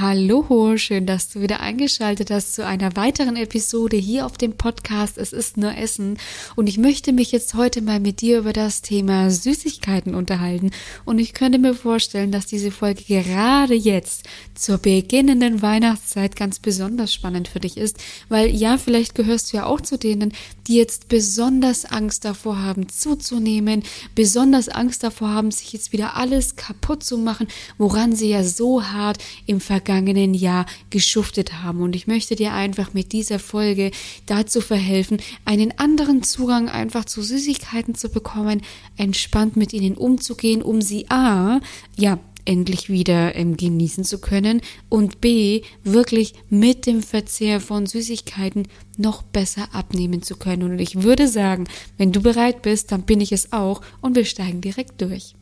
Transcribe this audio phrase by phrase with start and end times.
[0.00, 5.18] Hallo, schön, dass du wieder eingeschaltet hast zu einer weiteren Episode hier auf dem Podcast
[5.18, 6.16] Es ist nur Essen.
[6.56, 10.70] Und ich möchte mich jetzt heute mal mit dir über das Thema Süßigkeiten unterhalten.
[11.04, 17.12] Und ich könnte mir vorstellen, dass diese Folge gerade jetzt zur beginnenden Weihnachtszeit ganz besonders
[17.12, 17.98] spannend für dich ist,
[18.30, 20.32] weil ja, vielleicht gehörst du ja auch zu denen,
[20.66, 23.82] die jetzt besonders Angst davor haben, zuzunehmen,
[24.14, 28.82] besonders Angst davor haben, sich jetzt wieder alles kaputt zu machen, woran sie ja so
[28.82, 29.60] hart im
[29.90, 31.82] vergangenen Jahr geschuftet haben.
[31.82, 33.90] Und ich möchte dir einfach mit dieser Folge
[34.26, 38.62] dazu verhelfen, einen anderen Zugang einfach zu Süßigkeiten zu bekommen,
[38.96, 41.60] entspannt mit ihnen umzugehen, um sie A,
[41.96, 48.68] ja, endlich wieder ähm, genießen zu können und b wirklich mit dem Verzehr von Süßigkeiten
[48.96, 50.70] noch besser abnehmen zu können.
[50.70, 51.64] Und ich würde sagen,
[51.98, 55.34] wenn du bereit bist, dann bin ich es auch und wir steigen direkt durch.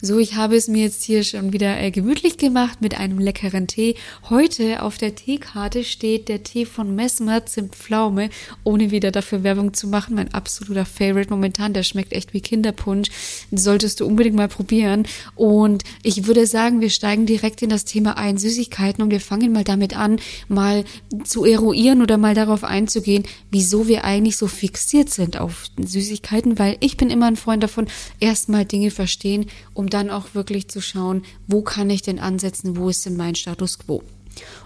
[0.00, 3.66] So, ich habe es mir jetzt hier schon wieder äh, gemütlich gemacht mit einem leckeren
[3.66, 3.96] Tee.
[4.30, 8.30] Heute auf der Teekarte steht der Tee von Messmer Zimtpflaume,
[8.62, 10.14] ohne wieder dafür Werbung zu machen.
[10.14, 11.72] Mein absoluter Favorite momentan.
[11.72, 13.10] Der schmeckt echt wie Kinderpunsch.
[13.50, 15.04] Solltest du unbedingt mal probieren.
[15.34, 19.02] Und ich würde sagen, wir steigen direkt in das Thema ein, Süßigkeiten.
[19.02, 20.84] Und wir fangen mal damit an, mal
[21.24, 26.56] zu eruieren oder mal darauf einzugehen, wieso wir eigentlich so fixiert sind auf Süßigkeiten.
[26.56, 27.88] Weil ich bin immer ein Freund davon,
[28.20, 32.88] erstmal Dinge verstehen, um dann auch wirklich zu schauen, wo kann ich denn ansetzen, wo
[32.88, 34.02] ist denn mein Status quo.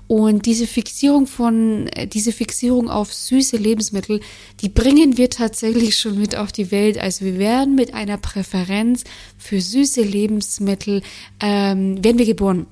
[0.07, 4.21] Und diese Fixierung von, äh, diese Fixierung auf süße Lebensmittel,
[4.61, 6.99] die bringen wir tatsächlich schon mit auf die Welt.
[6.99, 9.05] Also wir werden mit einer Präferenz
[9.39, 11.03] für süße Lebensmittel,
[11.41, 12.67] ähm, werden wir geboren.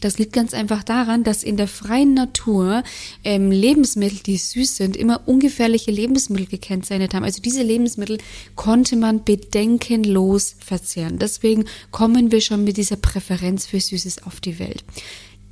[0.00, 2.82] Das liegt ganz einfach daran, dass in der freien Natur
[3.24, 7.24] ähm, Lebensmittel, die süß sind, immer ungefährliche Lebensmittel gekennzeichnet haben.
[7.24, 8.18] Also diese Lebensmittel
[8.54, 11.18] konnte man bedenkenlos verzehren.
[11.18, 14.84] Deswegen kommen wir schon mit dieser Präferenz für Süßes auf die Welt.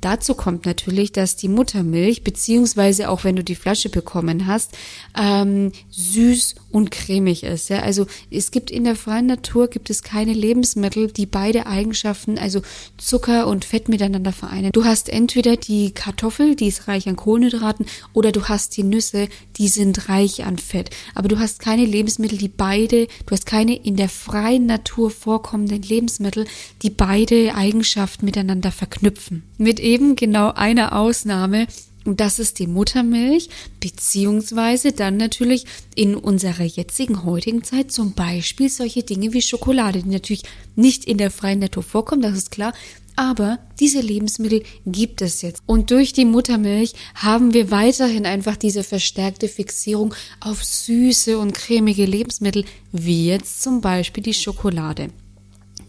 [0.05, 4.77] Dazu kommt natürlich, dass die Muttermilch, beziehungsweise auch wenn du die Flasche bekommen hast,
[5.19, 7.69] ähm, süß und cremig ist.
[7.69, 7.79] Ja?
[7.79, 12.61] Also es gibt in der freien Natur gibt es keine Lebensmittel, die beide Eigenschaften, also
[12.97, 14.71] Zucker und Fett miteinander vereinen.
[14.73, 19.27] Du hast entweder die Kartoffel, die ist reich an Kohlenhydraten, oder du hast die Nüsse,
[19.57, 20.91] die sind reich an Fett.
[21.15, 25.81] Aber du hast keine Lebensmittel, die beide, du hast keine in der freien Natur vorkommenden
[25.81, 26.45] Lebensmittel,
[26.83, 29.41] die beide Eigenschaften miteinander verknüpfen.
[29.57, 31.67] Mit eben genau einer Ausnahme.
[32.03, 38.69] Und das ist die Muttermilch, beziehungsweise dann natürlich in unserer jetzigen heutigen Zeit zum Beispiel
[38.69, 40.43] solche Dinge wie Schokolade, die natürlich
[40.75, 42.73] nicht in der freien Natur vorkommen, das ist klar,
[43.15, 45.63] aber diese Lebensmittel gibt es jetzt.
[45.65, 52.05] Und durch die Muttermilch haben wir weiterhin einfach diese verstärkte Fixierung auf süße und cremige
[52.05, 55.09] Lebensmittel, wie jetzt zum Beispiel die Schokolade.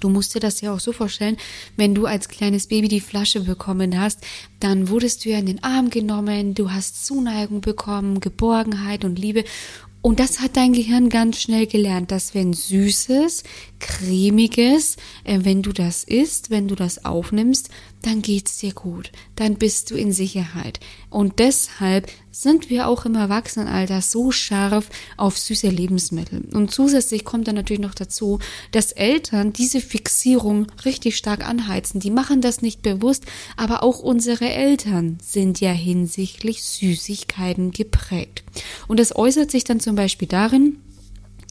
[0.00, 1.36] Du musst dir das ja auch so vorstellen,
[1.76, 4.20] wenn du als kleines Baby die Flasche bekommen hast,
[4.60, 9.44] dann wurdest du ja in den Arm genommen, du hast Zuneigung bekommen, Geborgenheit und Liebe.
[10.06, 13.42] Und das hat dein Gehirn ganz schnell gelernt, dass wenn Süßes,
[13.80, 17.70] Cremiges, äh, wenn du das isst, wenn du das aufnimmst,
[18.06, 20.78] dann geht's dir gut, dann bist du in Sicherheit.
[21.10, 26.44] Und deshalb sind wir auch im Erwachsenenalter so scharf auf süße Lebensmittel.
[26.52, 28.38] Und zusätzlich kommt dann natürlich noch dazu,
[28.70, 31.98] dass Eltern diese Fixierung richtig stark anheizen.
[31.98, 33.24] Die machen das nicht bewusst,
[33.56, 38.44] aber auch unsere Eltern sind ja hinsichtlich Süßigkeiten geprägt.
[38.86, 40.78] Und das äußert sich dann zum Beispiel darin,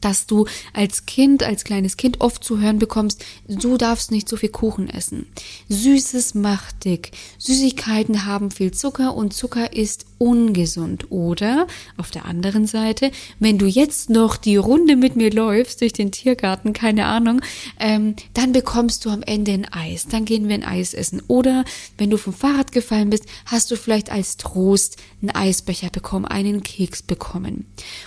[0.00, 4.36] dass du als Kind, als kleines Kind oft zu hören bekommst, du darfst nicht so
[4.36, 5.26] viel Kuchen essen.
[5.68, 7.12] Süßes macht dick.
[7.38, 11.10] Süßigkeiten haben viel Zucker und Zucker ist ungesund.
[11.10, 15.92] Oder auf der anderen Seite, wenn du jetzt noch die Runde mit mir läufst durch
[15.92, 17.40] den Tiergarten, keine Ahnung,
[17.78, 20.06] ähm, dann bekommst du am Ende ein Eis.
[20.08, 21.22] Dann gehen wir ein Eis essen.
[21.26, 21.64] Oder
[21.98, 24.96] wenn du vom Fahrrad gefallen bist, hast du vielleicht als Trost
[25.28, 27.66] einen Eisbecher bekommen, einen Keks bekommen.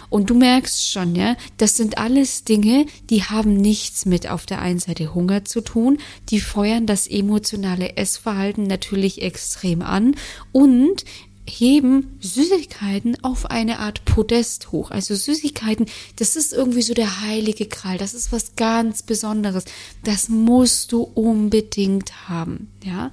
[0.09, 4.61] Und du merkst schon, ja, das sind alles Dinge, die haben nichts mit auf der
[4.61, 5.97] einen Seite Hunger zu tun,
[6.29, 10.15] die feuern das emotionale Essverhalten natürlich extrem an
[10.51, 11.05] und
[11.49, 14.91] heben Süßigkeiten auf eine Art Podest hoch.
[14.91, 17.97] Also Süßigkeiten, das ist irgendwie so der heilige Kral.
[17.97, 19.65] Das ist was ganz Besonderes.
[20.03, 23.11] Das musst du unbedingt haben, ja.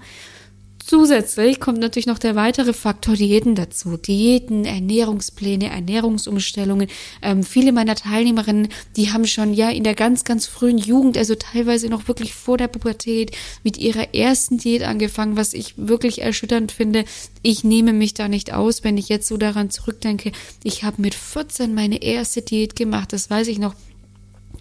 [0.87, 3.97] Zusätzlich kommt natürlich noch der weitere Faktor Diäten dazu.
[3.97, 6.87] Diäten, Ernährungspläne, Ernährungsumstellungen.
[7.23, 11.35] Ähm, viele meiner Teilnehmerinnen, die haben schon ja in der ganz, ganz frühen Jugend, also
[11.35, 16.71] teilweise noch wirklich vor der Pubertät, mit ihrer ersten Diät angefangen, was ich wirklich erschütternd
[16.71, 17.05] finde.
[17.43, 20.31] Ich nehme mich da nicht aus, wenn ich jetzt so daran zurückdenke.
[20.63, 23.75] Ich habe mit 14 meine erste Diät gemacht, das weiß ich noch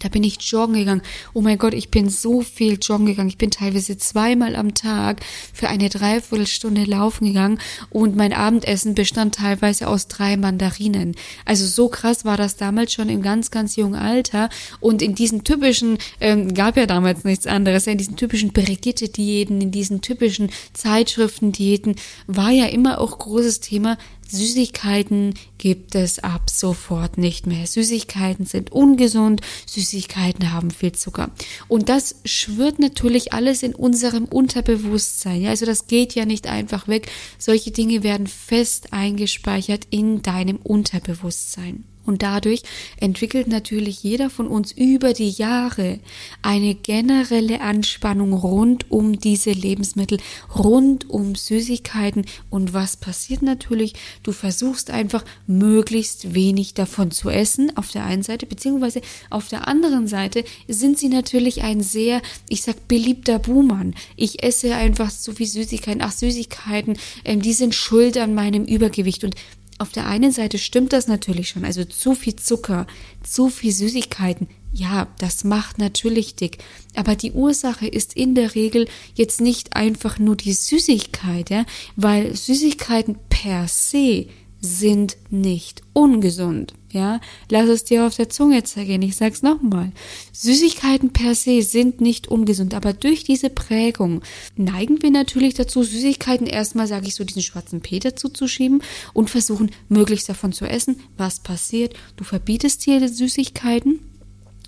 [0.00, 1.02] da bin ich joggen gegangen.
[1.34, 3.28] Oh mein Gott, ich bin so viel joggen gegangen.
[3.28, 5.20] Ich bin teilweise zweimal am Tag
[5.52, 7.58] für eine Dreiviertelstunde laufen gegangen
[7.90, 11.14] und mein Abendessen bestand teilweise aus drei Mandarinen.
[11.44, 14.48] Also so krass war das damals schon im ganz, ganz jungen Alter.
[14.80, 19.70] Und in diesen typischen, ähm, gab ja damals nichts anderes, in diesen typischen Brigitte-Diäten, in
[19.70, 21.96] diesen typischen Zeitschriften-Diäten
[22.26, 23.98] war ja immer auch großes Thema
[24.28, 27.66] Süßigkeiten gibt es ab sofort nicht mehr.
[27.66, 31.30] Süßigkeiten sind ungesund, Süßigkeiten haben viel Zucker.
[31.68, 35.42] Und das schwirrt natürlich alles in unserem Unterbewusstsein.
[35.42, 37.10] Ja, also das geht ja nicht einfach weg.
[37.38, 41.84] Solche Dinge werden fest eingespeichert in deinem Unterbewusstsein.
[42.06, 42.62] Und dadurch
[42.98, 45.98] entwickelt natürlich jeder von uns über die Jahre
[46.40, 50.18] eine generelle Anspannung rund um diese Lebensmittel,
[50.54, 52.24] rund um Süßigkeiten.
[52.48, 53.94] Und was passiert natürlich?
[54.22, 59.00] Du versuchst einfach möglichst wenig davon zu essen, auf der einen Seite, beziehungsweise
[59.30, 63.94] auf der anderen Seite sind sie natürlich ein sehr, ich sag, beliebter Buhmann.
[64.16, 66.02] Ich esse einfach so viel Süßigkeiten.
[66.02, 69.24] Ach, Süßigkeiten, ähm, die sind schuld an meinem Übergewicht.
[69.24, 69.34] Und
[69.78, 72.86] auf der einen Seite stimmt das natürlich schon, also zu viel Zucker,
[73.22, 76.58] zu viel Süßigkeiten, ja, das macht natürlich dick.
[76.94, 81.64] Aber die Ursache ist in der Regel jetzt nicht einfach nur die Süßigkeit, ja,
[81.96, 84.26] weil Süßigkeiten per se
[84.60, 86.74] sind nicht ungesund.
[86.96, 87.20] Ja,
[87.50, 89.02] lass es dir auf der Zunge zergehen.
[89.02, 89.92] Ich sag's nochmal.
[90.32, 94.22] Süßigkeiten per se sind nicht ungesund, aber durch diese Prägung
[94.56, 98.82] neigen wir natürlich dazu, Süßigkeiten erstmal, sage ich so, diesen schwarzen Peter zuzuschieben
[99.12, 101.00] und versuchen, möglichst davon zu essen.
[101.18, 101.94] Was passiert?
[102.16, 104.00] Du verbietest dir Süßigkeiten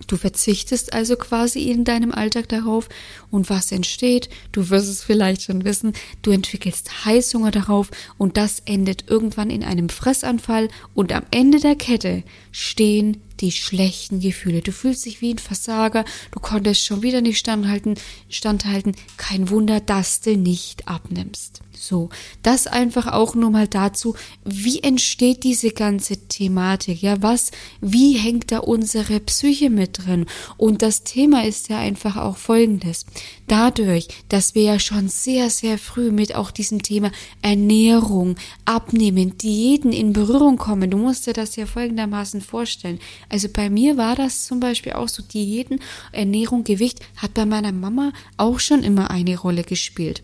[0.08, 2.88] Du verzichtest also quasi in deinem Alltag darauf.
[3.31, 7.90] Und was entsteht, du wirst es vielleicht schon wissen, du entwickelst Heißhunger darauf.
[8.16, 10.69] Und das endet irgendwann in einem Fressanfall.
[10.94, 14.62] Und am Ende der Kette stehen die schlechten Gefühle.
[14.62, 17.94] Du fühlst dich wie ein Versager, du konntest schon wieder nicht standhalten,
[18.29, 18.94] standhalten.
[19.17, 21.62] Kein Wunder, dass du nicht abnimmst.
[21.79, 22.11] So,
[22.43, 27.02] das einfach auch nur mal dazu, wie entsteht diese ganze Thematik?
[27.02, 30.26] Ja, was, wie hängt da unsere Psyche mit drin?
[30.56, 33.06] Und das Thema ist ja einfach auch folgendes.
[33.46, 37.12] Dadurch, dass wir ja schon sehr, sehr früh mit auch diesem Thema
[37.43, 42.99] Ernährung, Abnehmen, Diäten in Berührung kommen, du musst dir das ja folgendermaßen vorstellen.
[43.28, 45.80] Also bei mir war das zum Beispiel auch so Diäten,
[46.12, 50.22] Ernährung, Gewicht hat bei meiner Mama auch schon immer eine Rolle gespielt.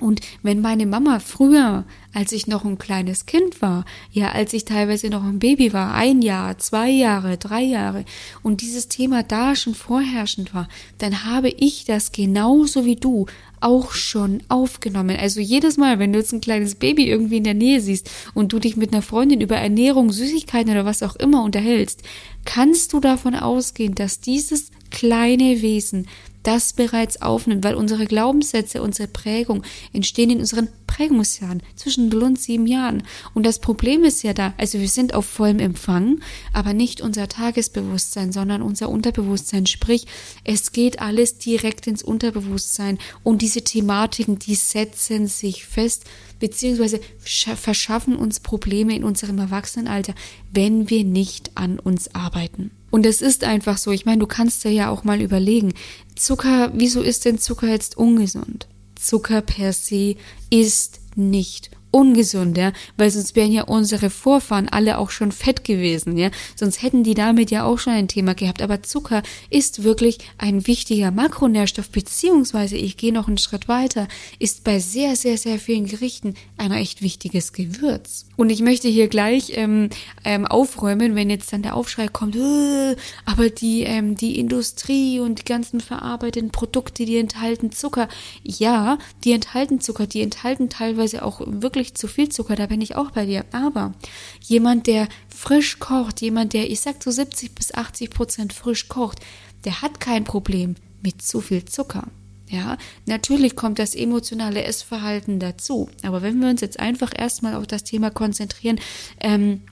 [0.00, 4.64] Und wenn meine Mama früher, als ich noch ein kleines Kind war, ja, als ich
[4.64, 8.04] teilweise noch ein Baby war, ein Jahr, zwei Jahre, drei Jahre,
[8.42, 10.68] und dieses Thema da schon vorherrschend war,
[10.98, 13.26] dann habe ich das genauso wie du
[13.60, 15.16] auch schon aufgenommen.
[15.16, 18.52] Also jedes Mal, wenn du jetzt ein kleines Baby irgendwie in der Nähe siehst und
[18.52, 22.02] du dich mit einer Freundin über Ernährung, Süßigkeiten oder was auch immer unterhältst,
[22.44, 26.06] kannst du davon ausgehen, dass dieses kleine Wesen
[26.42, 32.40] das bereits aufnimmt, weil unsere Glaubenssätze, unsere Prägung entstehen in unseren Prägungsjahren, zwischen 0 und
[32.40, 33.02] 7 Jahren.
[33.34, 36.20] Und das Problem ist ja da, also wir sind auf vollem Empfang,
[36.52, 39.66] aber nicht unser Tagesbewusstsein, sondern unser Unterbewusstsein.
[39.66, 40.06] Sprich,
[40.44, 46.04] es geht alles direkt ins Unterbewusstsein und diese Thematiken, die setzen sich fest,
[46.38, 50.14] beziehungsweise verschaffen uns Probleme in unserem Erwachsenenalter,
[50.52, 52.72] wenn wir nicht an uns arbeiten.
[52.90, 53.92] Und es ist einfach so.
[53.92, 55.72] Ich meine, du kannst dir ja auch mal überlegen,
[56.16, 58.68] Zucker, wieso ist denn Zucker jetzt ungesund?
[58.96, 60.16] Zucker per se
[60.50, 66.16] ist nicht ungesund, ja, weil sonst wären ja unsere Vorfahren alle auch schon fett gewesen,
[66.16, 68.62] ja, sonst hätten die damit ja auch schon ein Thema gehabt.
[68.62, 74.64] Aber Zucker ist wirklich ein wichtiger Makronährstoff, beziehungsweise ich gehe noch einen Schritt weiter, ist
[74.64, 78.26] bei sehr, sehr, sehr vielen Gerichten ein echt wichtiges Gewürz.
[78.36, 79.90] Und ich möchte hier gleich ähm,
[80.24, 85.40] ähm, aufräumen, wenn jetzt dann der Aufschrei kommt, äh, aber die, ähm, die Industrie und
[85.40, 88.08] die ganzen verarbeiteten Produkte, die enthalten Zucker.
[88.42, 92.82] Ja, die enthalten Zucker, die enthalten teilweise auch wirklich wirklich zu viel Zucker, da bin
[92.82, 93.44] ich auch bei dir.
[93.52, 93.94] Aber
[94.42, 99.20] jemand, der frisch kocht, jemand, der, ich sag so 70 bis 80 Prozent frisch kocht,
[99.64, 102.06] der hat kein Problem mit zu viel Zucker.
[102.50, 105.88] Ja, natürlich kommt das emotionale Essverhalten dazu.
[106.02, 108.78] Aber wenn wir uns jetzt einfach erstmal auf das Thema konzentrieren,
[109.20, 109.62] ähm,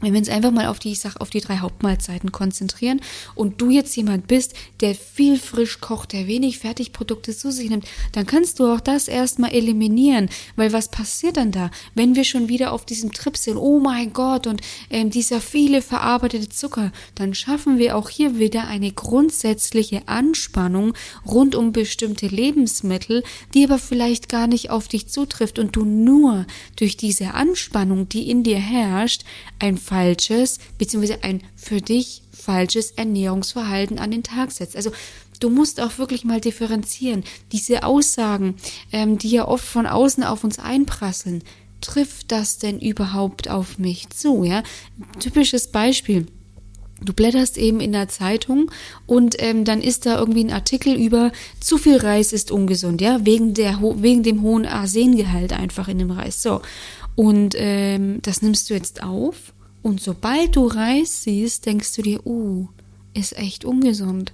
[0.00, 3.00] wenn wir uns einfach mal auf die, ich sag, auf die drei Hauptmahlzeiten konzentrieren
[3.34, 7.86] und du jetzt jemand bist, der viel frisch kocht, der wenig Fertigprodukte zu sich nimmt,
[8.12, 12.50] dann kannst du auch das erstmal eliminieren, weil was passiert dann da, wenn wir schon
[12.50, 14.60] wieder auf diesem Trip sind, oh mein Gott, und
[14.90, 20.92] ähm, dieser viele verarbeitete Zucker, dann schaffen wir auch hier wieder eine grundsätzliche Anspannung
[21.24, 23.22] rund um bestimmte Lebensmittel,
[23.54, 26.44] die aber vielleicht gar nicht auf dich zutrifft und du nur
[26.76, 29.24] durch diese Anspannung, die in dir herrscht,
[29.58, 34.76] ein falsches, beziehungsweise ein für dich falsches Ernährungsverhalten an den Tag setzt.
[34.76, 34.90] Also
[35.40, 37.24] du musst auch wirklich mal differenzieren.
[37.52, 38.56] Diese Aussagen,
[38.92, 41.42] ähm, die ja oft von außen auf uns einprasseln,
[41.80, 44.44] trifft das denn überhaupt auf mich zu?
[44.44, 44.62] Ja,
[45.18, 46.26] typisches Beispiel.
[47.04, 48.70] Du blätterst eben in der Zeitung
[49.04, 53.26] und ähm, dann ist da irgendwie ein Artikel über zu viel Reis ist ungesund, ja,
[53.26, 56.42] wegen der wegen dem hohen Arsengehalt einfach in dem Reis.
[56.42, 56.62] So
[57.14, 59.52] und ähm, das nimmst du jetzt auf
[59.86, 62.66] und sobald du Reis siehst, denkst du dir, uh,
[63.14, 64.32] ist echt ungesund.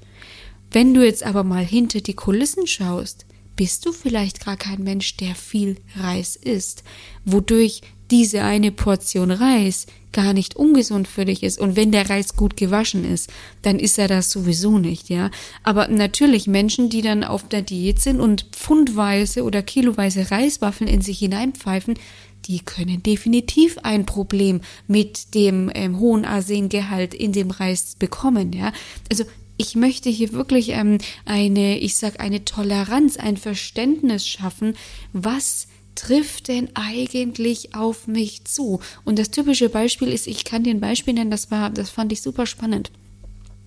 [0.71, 5.19] Wenn du jetzt aber mal hinter die Kulissen schaust, bist du vielleicht gar kein Mensch,
[5.19, 6.85] der viel Reis isst,
[7.27, 11.59] wodurch diese eine Portion Reis gar nicht ungesund für dich ist.
[11.59, 13.31] Und wenn der Reis gut gewaschen ist,
[13.61, 15.31] dann ist er das sowieso nicht, ja.
[15.65, 21.03] Aber natürlich Menschen, die dann auf der Diät sind und pfundweise oder kiloweise Reiswaffeln in
[21.03, 21.99] sich hineinpfeifen,
[22.47, 28.73] die können definitiv ein Problem mit dem ähm, hohen Arsengehalt in dem Reis bekommen, ja.
[29.11, 29.25] Also
[29.57, 34.75] ich möchte hier wirklich ähm, eine, ich sag eine Toleranz, ein Verständnis schaffen,
[35.13, 38.81] was trifft denn eigentlich auf mich zu?
[39.05, 42.13] Und das typische Beispiel ist, ich kann dir ein Beispiel nennen, das war, das fand
[42.13, 42.91] ich super spannend.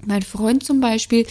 [0.05, 1.25] Mein Freund zum Beispiel,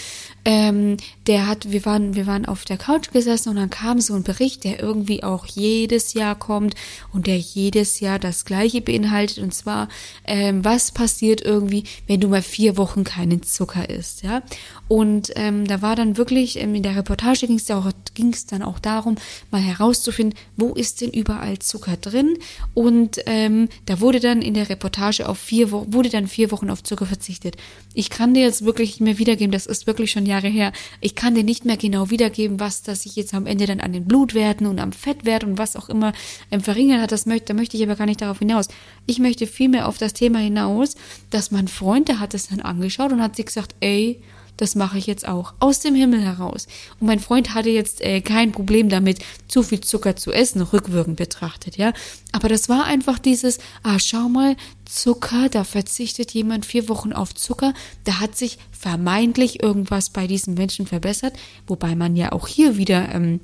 [0.44, 4.14] ähm, der hat, wir waren, wir waren auf der Couch gesessen und dann kam so
[4.14, 6.74] ein Bericht, der irgendwie auch jedes Jahr kommt
[7.12, 9.88] und der jedes Jahr das Gleiche beinhaltet und zwar,
[10.26, 14.42] ähm, was passiert irgendwie, wenn du mal vier Wochen keinen Zucker isst, ja?
[14.86, 18.46] Und ähm, da war dann wirklich ähm, in der Reportage ging es auch ging es
[18.46, 19.16] dann auch darum,
[19.50, 22.38] mal herauszufinden, wo ist denn überall Zucker drin
[22.74, 26.70] und ähm, da wurde dann in der Reportage auf vier Wochen wurde dann vier Wochen
[26.70, 27.56] auf Zucker verzichtet.
[27.94, 30.72] Ich kann dir jetzt wirklich nicht mehr wiedergeben, das ist wirklich schon Jahre her.
[31.00, 33.92] Ich kann dir nicht mehr genau wiedergeben, was das sich jetzt am Ende dann an
[33.92, 36.12] den Blutwerten und am Fettwert und was auch immer
[36.50, 37.12] ähm, verringert hat.
[37.12, 38.68] Das möchte, da möchte ich aber gar nicht darauf hinaus.
[39.06, 40.96] Ich möchte vielmehr auf das Thema hinaus,
[41.30, 44.22] dass mein Freund, der hat es dann angeschaut und hat sich gesagt, ey,
[44.56, 45.54] das mache ich jetzt auch.
[45.60, 46.66] Aus dem Himmel heraus.
[47.00, 49.18] Und mein Freund hatte jetzt äh, kein Problem damit,
[49.48, 51.92] zu viel Zucker zu essen, rückwirkend betrachtet, ja.
[52.32, 57.34] Aber das war einfach dieses, ah, schau mal, Zucker, da verzichtet jemand vier Wochen auf
[57.34, 57.72] Zucker,
[58.04, 61.34] da hat sich vermeintlich irgendwas bei diesem Menschen verbessert,
[61.66, 63.40] wobei man ja auch hier wieder ähm,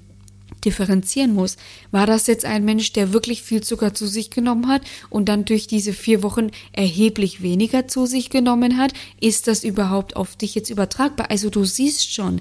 [0.64, 1.56] differenzieren muss.
[1.90, 5.44] War das jetzt ein Mensch, der wirklich viel Zucker zu sich genommen hat und dann
[5.44, 8.92] durch diese vier Wochen erheblich weniger zu sich genommen hat?
[9.20, 11.30] Ist das überhaupt auf dich jetzt übertragbar?
[11.30, 12.40] Also du siehst schon,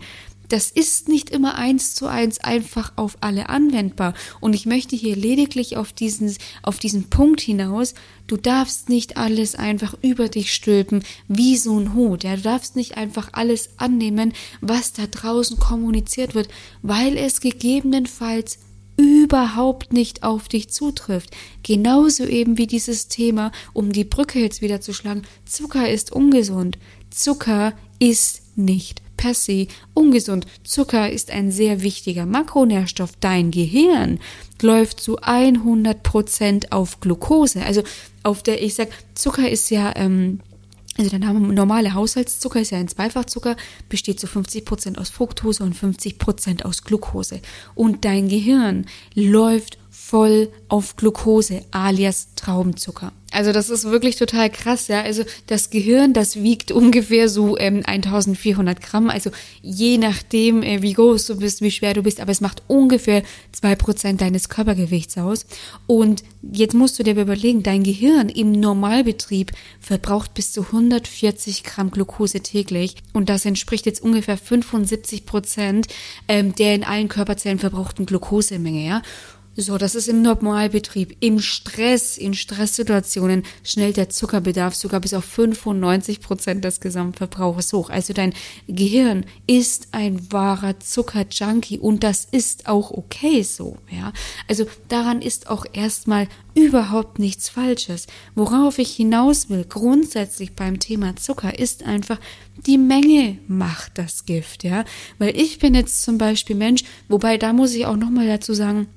[0.49, 4.13] das ist nicht immer eins zu eins einfach auf alle anwendbar.
[4.39, 7.93] Und ich möchte hier lediglich auf diesen, auf diesen Punkt hinaus,
[8.27, 12.23] du darfst nicht alles einfach über dich stülpen wie so ein Hut.
[12.23, 16.49] Ja, du darfst nicht einfach alles annehmen, was da draußen kommuniziert wird,
[16.81, 18.59] weil es gegebenenfalls
[18.97, 21.29] überhaupt nicht auf dich zutrifft.
[21.63, 26.77] Genauso eben wie dieses Thema, um die Brücke jetzt wieder zu schlagen, Zucker ist ungesund.
[27.09, 30.45] Zucker ist nicht per se ungesund.
[30.63, 33.11] Zucker ist ein sehr wichtiger Makronährstoff.
[33.19, 34.19] Dein Gehirn
[34.61, 37.61] läuft zu 100 Prozent auf Glucose.
[37.65, 37.83] Also
[38.23, 40.39] auf der, ich sag, Zucker ist ja, ähm,
[40.97, 43.57] also der normale Haushaltszucker ist ja ein Zweifachzucker,
[43.89, 47.41] besteht zu 50 Prozent aus Fructose und 50 Prozent aus Glucose.
[47.75, 48.85] Und dein Gehirn
[49.15, 53.11] läuft voll auf Glucose alias Traubenzucker.
[53.31, 55.03] Also das ist wirklich total krass, ja.
[55.03, 59.11] Also das Gehirn, das wiegt ungefähr so ähm, 1400 Gramm.
[59.11, 59.29] Also
[59.61, 63.21] je nachdem, äh, wie groß du bist, wie schwer du bist, aber es macht ungefähr
[63.51, 65.45] zwei Prozent deines Körpergewichts aus.
[65.85, 71.91] Und jetzt musst du dir überlegen, dein Gehirn im Normalbetrieb verbraucht bis zu 140 Gramm
[71.91, 72.95] Glucose täglich.
[73.13, 75.87] Und das entspricht jetzt ungefähr 75 Prozent
[76.27, 79.03] ähm, der in allen Körperzellen verbrauchten Glucosemenge, ja.
[79.61, 81.17] So, das ist im Normalbetrieb.
[81.19, 87.89] Im Stress, in Stresssituationen schnellt der Zuckerbedarf sogar bis auf 95 Prozent des Gesamtverbrauchs hoch.
[87.89, 88.33] Also dein
[88.69, 94.13] Gehirn ist ein wahrer Zuckerjunkie und das ist auch okay so, ja.
[94.47, 98.07] Also daran ist auch erstmal überhaupt nichts Falsches.
[98.35, 102.19] Worauf ich hinaus will, grundsätzlich beim Thema Zucker, ist einfach,
[102.65, 104.85] die Menge macht das Gift, ja.
[105.17, 108.87] Weil ich bin jetzt zum Beispiel Mensch, wobei da muss ich auch nochmal dazu sagen,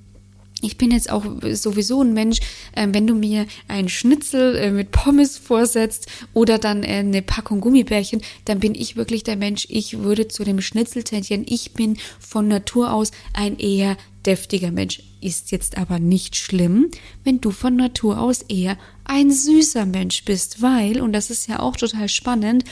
[0.62, 2.38] ich bin jetzt auch sowieso ein Mensch,
[2.75, 7.61] äh, wenn du mir einen Schnitzel äh, mit Pommes vorsetzt oder dann äh, eine Packung
[7.61, 11.45] Gummibärchen, dann bin ich wirklich der Mensch, ich würde zu dem Schnitzel tendieren.
[11.49, 15.02] Ich bin von Natur aus ein eher deftiger Mensch.
[15.21, 16.90] Ist jetzt aber nicht schlimm,
[17.25, 21.61] wenn du von Natur aus eher ein süßer Mensch bist, weil, und das ist ja
[21.61, 22.64] auch total spannend,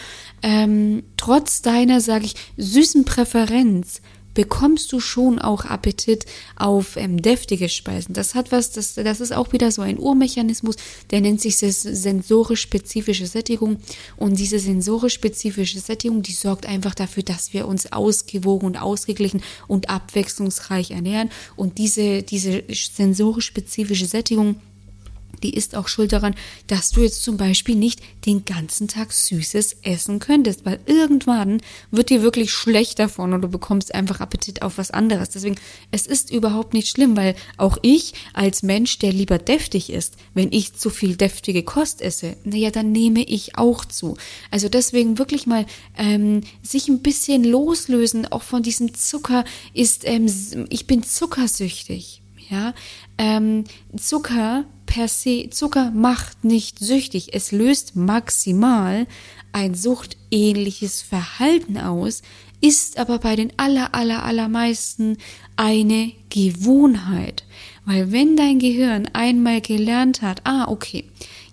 [0.43, 4.01] ähm, trotz deiner, sage ich, süßen Präferenz,
[4.35, 8.15] bekommst du schon auch Appetit auf ähm, deftige Speisen.
[8.15, 10.77] Das hat was, das, das ist auch wieder so ein Urmechanismus,
[11.11, 13.79] der nennt sich sensorisch-spezifische Sättigung.
[14.17, 19.91] Und diese sensorisch-spezifische Sättigung, die sorgt einfach dafür, dass wir uns ausgewogen und ausgeglichen und
[19.91, 21.31] abwechslungsreich ernähren.
[21.57, 24.57] Und diese, diese sensorisch-spezifische Sättigung,
[25.43, 26.35] die ist auch schuld daran,
[26.67, 32.11] dass du jetzt zum Beispiel nicht den ganzen Tag Süßes essen könntest, weil irgendwann wird
[32.11, 35.31] dir wirklich schlecht davon und du bekommst einfach Appetit auf was anderes.
[35.31, 35.57] Deswegen,
[35.91, 40.53] es ist überhaupt nicht schlimm, weil auch ich als Mensch, der lieber deftig ist, wenn
[40.53, 44.17] ich zu viel deftige Kost esse, naja, dann nehme ich auch zu.
[44.51, 45.67] Also deswegen wirklich mal
[45.97, 49.45] ähm, sich ein bisschen loslösen, auch von diesem Zucker
[49.75, 50.27] ist, ähm,
[50.69, 52.23] ich bin zuckersüchtig.
[52.51, 52.75] Ja,
[53.17, 53.65] ähm,
[53.97, 57.33] Zucker per se, Zucker macht nicht süchtig.
[57.33, 59.07] Es löst maximal
[59.53, 62.23] ein suchtähnliches Verhalten aus,
[62.61, 65.17] ist aber bei den aller, aller, allermeisten
[65.55, 67.45] eine Gewohnheit.
[67.85, 71.05] Weil wenn dein Gehirn einmal gelernt hat, ah, okay,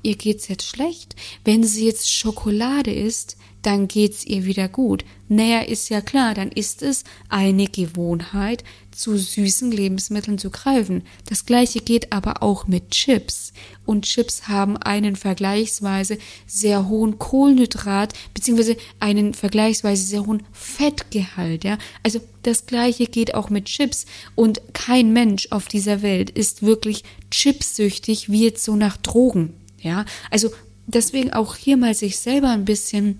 [0.01, 1.15] ihr geht's jetzt schlecht,
[1.45, 5.03] wenn sie jetzt Schokolade isst, dann geht's ihr wieder gut.
[5.27, 11.03] Naja, ist ja klar, dann ist es eine Gewohnheit, zu süßen Lebensmitteln zu greifen.
[11.25, 13.51] Das gleiche geht aber auch mit Chips.
[13.85, 21.65] Und Chips haben einen vergleichsweise sehr hohen Kohlenhydrat beziehungsweise einen vergleichsweise sehr hohen Fettgehalt.
[21.65, 24.05] Ja, also das gleiche geht auch mit Chips.
[24.35, 29.55] Und kein Mensch auf dieser Welt ist wirklich chipsüchtig wie jetzt so nach Drogen.
[29.81, 30.51] Ja, also
[30.85, 33.19] deswegen auch hier mal sich selber ein bisschen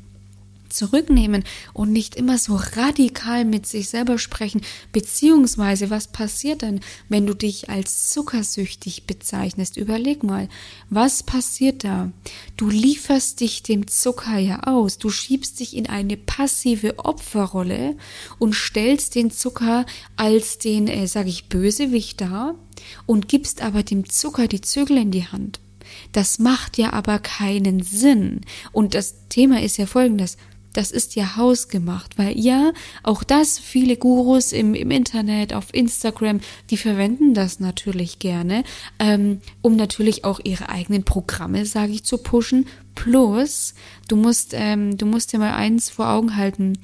[0.70, 1.44] zurücknehmen
[1.74, 7.34] und nicht immer so radikal mit sich selber sprechen, beziehungsweise was passiert dann, wenn du
[7.34, 9.78] dich als zuckersüchtig bezeichnest?
[9.78, 10.50] Überleg mal,
[10.90, 12.12] was passiert da?
[12.56, 17.96] Du lieferst dich dem Zucker ja aus, du schiebst dich in eine passive Opferrolle
[18.40, 22.56] und stellst den Zucker als den, äh, sag ich, Bösewicht dar
[23.06, 25.60] und gibst aber dem Zucker die Zügel in die Hand.
[26.12, 28.42] Das macht ja aber keinen Sinn.
[28.72, 30.38] Und das Thema ist ja folgendes
[30.78, 36.40] das ist ja hausgemacht, weil ja, auch das, viele Gurus im, im Internet, auf Instagram,
[36.70, 38.64] die verwenden das natürlich gerne,
[39.00, 42.68] ähm, um natürlich auch ihre eigenen Programme, sage ich, zu pushen.
[42.94, 43.74] Plus,
[44.08, 46.78] du musst, ähm, du musst dir mal eins vor Augen halten.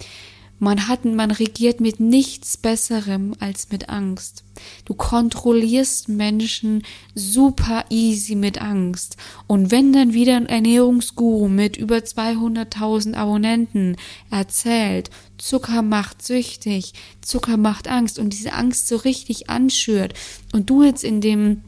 [0.63, 4.45] Man hat, man regiert mit nichts Besserem als mit Angst.
[4.86, 9.17] Du kontrollierst Menschen super easy mit Angst.
[9.45, 13.97] Und wenn dann wieder ein Ernährungsguru mit über 200.000 Abonnenten
[14.32, 20.13] erzählt, Zucker macht süchtig, Zucker macht Angst und diese Angst so richtig anschürt
[20.54, 21.62] und du jetzt in dem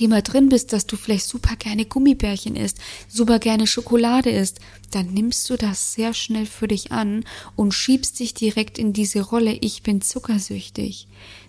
[0.00, 4.58] Thema drin bist, dass du vielleicht super gerne Gummibärchen isst, super gerne Schokolade isst,
[4.92, 7.22] dann nimmst du das sehr schnell für dich an
[7.54, 11.06] und schiebst dich direkt in diese Rolle, ich bin zuckersüchtig.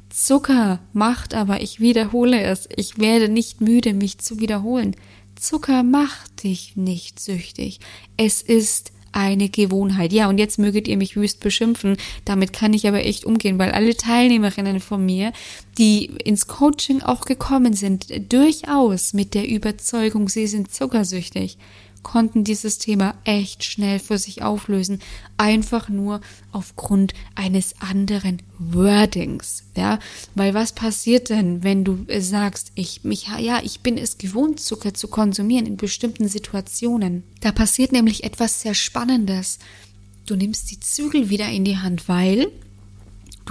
[0.09, 4.97] Zucker macht aber, ich wiederhole es, ich werde nicht müde, mich zu wiederholen.
[5.39, 7.79] Zucker macht dich nicht süchtig.
[8.17, 10.13] Es ist eine Gewohnheit.
[10.13, 11.97] Ja, und jetzt möget ihr mich wüst beschimpfen.
[12.25, 15.33] Damit kann ich aber echt umgehen, weil alle Teilnehmerinnen von mir,
[15.77, 21.57] die ins Coaching auch gekommen sind, durchaus mit der Überzeugung, sie sind zuckersüchtig
[22.03, 24.99] konnten dieses Thema echt schnell für sich auflösen,
[25.37, 29.99] einfach nur aufgrund eines anderen Wordings, ja,
[30.35, 34.93] weil was passiert denn, wenn du sagst, ich mich ja, ich bin es gewohnt Zucker
[34.93, 37.23] zu konsumieren in bestimmten Situationen.
[37.39, 39.59] Da passiert nämlich etwas sehr spannendes.
[40.25, 42.51] Du nimmst die Zügel wieder in die Hand, weil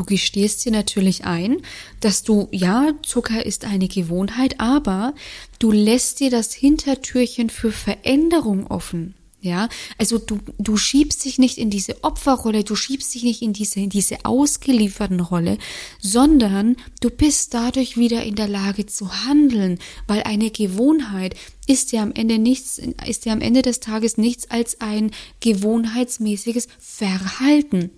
[0.01, 1.59] Du gestehst dir natürlich ein,
[2.01, 5.15] dass du, ja, Zucker ist eine Gewohnheit, aber
[5.59, 9.15] du lässt dir das Hintertürchen für Veränderung offen.
[9.43, 13.53] Ja, also du, du schiebst dich nicht in diese Opferrolle, du schiebst dich nicht in
[13.53, 15.59] diese, in diese ausgelieferten Rolle,
[16.01, 21.37] sondern du bist dadurch wieder in der Lage zu handeln, weil eine Gewohnheit
[21.67, 25.11] ist ja am Ende nichts, ist ja am Ende des Tages nichts als ein
[25.41, 27.91] gewohnheitsmäßiges Verhalten.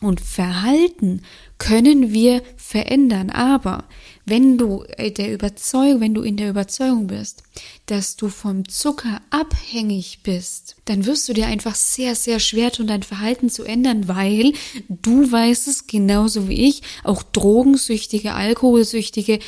[0.00, 1.22] Und Verhalten
[1.58, 3.84] können wir verändern, aber
[4.24, 7.42] wenn du äh, der Überzeugung, wenn du in der Überzeugung bist,
[7.84, 12.86] dass du vom Zucker abhängig bist, dann wirst du dir einfach sehr, sehr schwer tun,
[12.86, 14.54] dein Verhalten zu ändern, weil
[14.88, 19.38] du weißt es genauso wie ich, auch Drogensüchtige, Alkoholsüchtige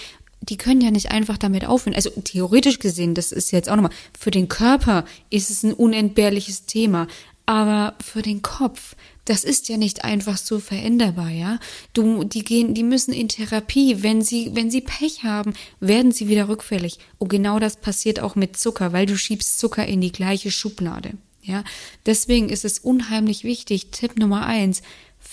[0.45, 1.95] die können ja nicht einfach damit aufhören.
[1.95, 6.67] Also theoretisch gesehen, das ist jetzt auch nochmal, für den Körper ist es ein unentbehrliches
[6.67, 7.07] Thema.
[7.47, 11.59] Aber für den Kopf, das ist ja nicht einfach so veränderbar, ja.
[11.93, 14.03] Du, die gehen, die müssen in Therapie.
[14.03, 16.99] Wenn sie, wenn sie Pech haben, werden sie wieder rückfällig.
[17.19, 21.13] Und genau das passiert auch mit Zucker, weil du schiebst Zucker in die gleiche Schublade.
[21.43, 21.65] Ja,
[22.07, 23.91] deswegen ist es unheimlich wichtig.
[23.91, 24.83] Tipp Nummer eins.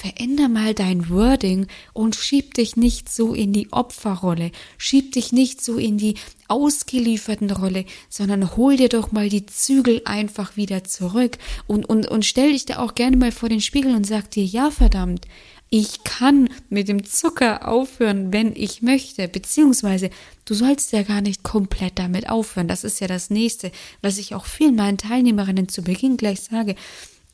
[0.02, 5.62] Veränder mal dein Wording und schieb dich nicht so in die Opferrolle, schieb dich nicht
[5.62, 6.14] so in die
[6.48, 12.24] ausgelieferten Rolle, sondern hol dir doch mal die Zügel einfach wieder zurück und, und, und
[12.24, 15.28] stell dich da auch gerne mal vor den Spiegel und sag dir, ja verdammt,
[15.70, 20.12] ich kann mit dem Zucker aufhören, wenn ich möchte, beziehungsweise
[20.46, 22.70] du sollst ja gar nicht komplett damit aufhören.
[22.70, 23.70] Das ist ja das nächste,
[24.02, 26.76] was ich auch vielen meinen Teilnehmerinnen zu Beginn gleich sage.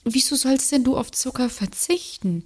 [0.05, 2.43] Wieso sollst denn du auf Zucker verzichten?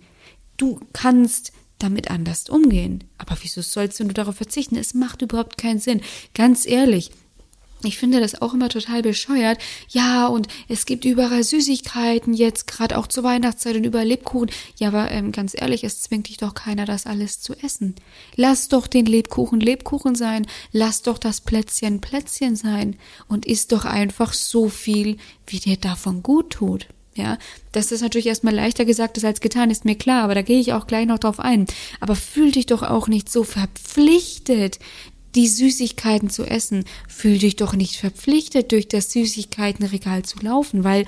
[0.56, 3.04] Du kannst damit anders umgehen.
[3.17, 4.76] Aber wieso sollst du darauf verzichten?
[4.78, 6.02] Es macht überhaupt keinen Sinn.
[6.34, 7.12] Ganz ehrlich,
[7.84, 9.58] ich finde das auch immer total bescheuert.
[9.89, 14.52] Ja, und es gibt überall Süßigkeiten, jetzt gerade auch zur Weihnachtszeit und überall Lebkuchen.
[14.78, 17.95] Ja, aber ähm, ganz ehrlich, es zwingt dich doch keiner, das alles zu essen.
[18.36, 20.45] Lass doch den Lebkuchen Lebkuchen sein.
[20.74, 22.98] Lass doch das Plätzchen Plätzchen sein.
[23.30, 25.17] Und isst doch einfach so viel,
[25.48, 26.88] wie dir davon gut tut.
[27.19, 27.38] Ja,
[27.73, 30.71] das ist natürlich erstmal leichter gesagt als getan, ist mir klar, aber da gehe ich
[30.71, 31.65] auch gleich noch drauf ein.
[31.99, 34.79] Aber fühl dich doch auch nicht so verpflichtet,
[35.36, 36.86] die Süßigkeiten zu essen.
[37.10, 41.05] Fühl dich doch nicht verpflichtet, durch das Süßigkeitenregal zu laufen, weil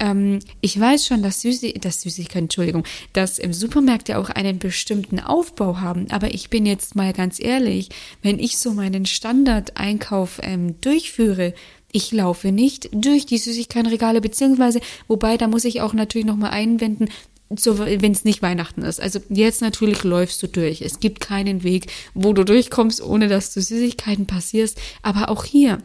[0.00, 4.58] ähm, ich weiß schon, dass, Süßi dass Süßigkeiten, Entschuldigung, dass im Supermarkt ja auch einen
[4.58, 6.10] bestimmten Aufbau haben.
[6.10, 7.90] Aber ich bin jetzt mal ganz ehrlich,
[8.22, 11.52] wenn ich so meinen Standardeinkauf ähm, durchführe,
[11.92, 17.08] ich laufe nicht durch die Süßigkeitenregale, beziehungsweise, wobei, da muss ich auch natürlich nochmal einwenden,
[17.56, 19.00] so, wenn es nicht Weihnachten ist.
[19.00, 20.82] Also jetzt natürlich läufst du durch.
[20.82, 24.80] Es gibt keinen Weg, wo du durchkommst, ohne dass du Süßigkeiten passierst.
[25.02, 25.78] Aber auch hier,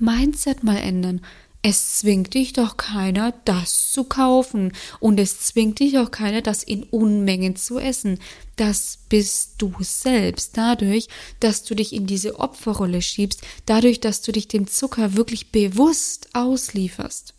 [0.00, 1.20] Mindset mal ändern.
[1.64, 4.72] Es zwingt dich doch keiner, das zu kaufen.
[4.98, 8.18] Und es zwingt dich auch keiner, das in Unmengen zu essen.
[8.56, 10.56] Das bist du selbst.
[10.56, 11.06] Dadurch,
[11.38, 16.30] dass du dich in diese Opferrolle schiebst, dadurch, dass du dich dem Zucker wirklich bewusst
[16.32, 17.34] auslieferst.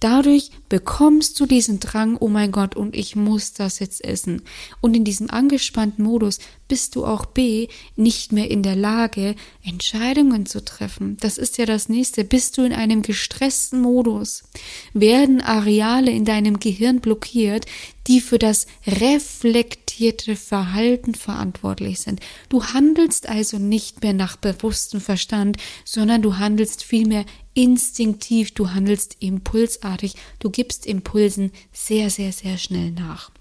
[0.00, 4.42] Dadurch bekommst du diesen Drang, oh mein Gott, und ich muss das jetzt essen.
[4.80, 9.34] Und in diesem angespannten Modus bist du auch B nicht mehr in der Lage,
[9.64, 11.16] Entscheidungen zu treffen.
[11.20, 12.24] Das ist ja das nächste.
[12.24, 14.44] Bist du in einem gestressten Modus?
[14.92, 17.66] Werden Areale in deinem Gehirn blockiert,
[18.06, 22.20] die für das reflektierte Verhalten verantwortlich sind.
[22.48, 27.24] Du handelst also nicht mehr nach bewusstem Verstand, sondern du handelst vielmehr
[27.58, 33.32] instinktiv, du handelst impulsartig, du gibst Impulsen sehr, sehr, sehr schnell nach.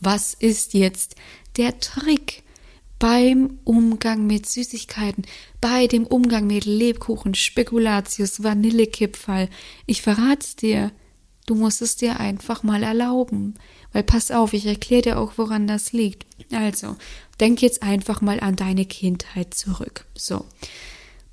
[0.00, 1.16] Was ist jetzt
[1.56, 2.44] der Trick
[3.00, 5.26] beim Umgang mit Süßigkeiten,
[5.60, 9.48] bei dem Umgang mit Lebkuchen, Spekulatius, Vanillekipferl?
[9.86, 10.92] Ich verrate dir.
[11.46, 13.54] Du musst es dir einfach mal erlauben.
[13.92, 16.26] Weil pass auf, ich erkläre dir auch, woran das liegt.
[16.52, 16.96] Also,
[17.40, 20.04] denk jetzt einfach mal an deine Kindheit zurück.
[20.14, 20.44] So.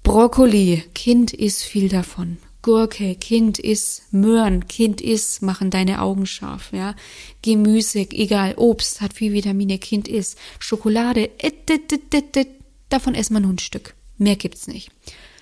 [0.04, 2.38] Brokkoli, Kind isst viel davon.
[2.62, 6.96] Gurke, Kind isst Möhren, Kind isst, machen deine Augen scharf, ja.
[7.42, 10.38] Gemüse, egal, Obst hat viel Vitamine, Kind isst.
[10.60, 12.48] Schokolade, et, et, et,
[12.90, 13.96] davon isst man nur ein Stück.
[14.18, 14.92] Mehr gibt's nicht.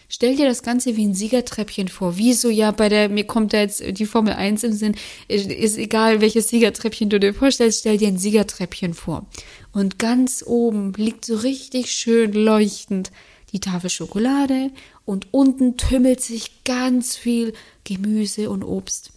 [0.09, 2.17] Stell dir das Ganze wie ein Siegertreppchen vor.
[2.17, 4.95] Wie so, ja, bei der, mir kommt da jetzt die Formel 1 im Sinn,
[5.27, 9.25] ist egal, welches Siegertreppchen du dir vorstellst, stell dir ein Siegertreppchen vor.
[9.71, 13.11] Und ganz oben liegt so richtig schön leuchtend
[13.51, 14.71] die Tafel Schokolade
[15.05, 19.11] und unten tümmelt sich ganz viel Gemüse und Obst.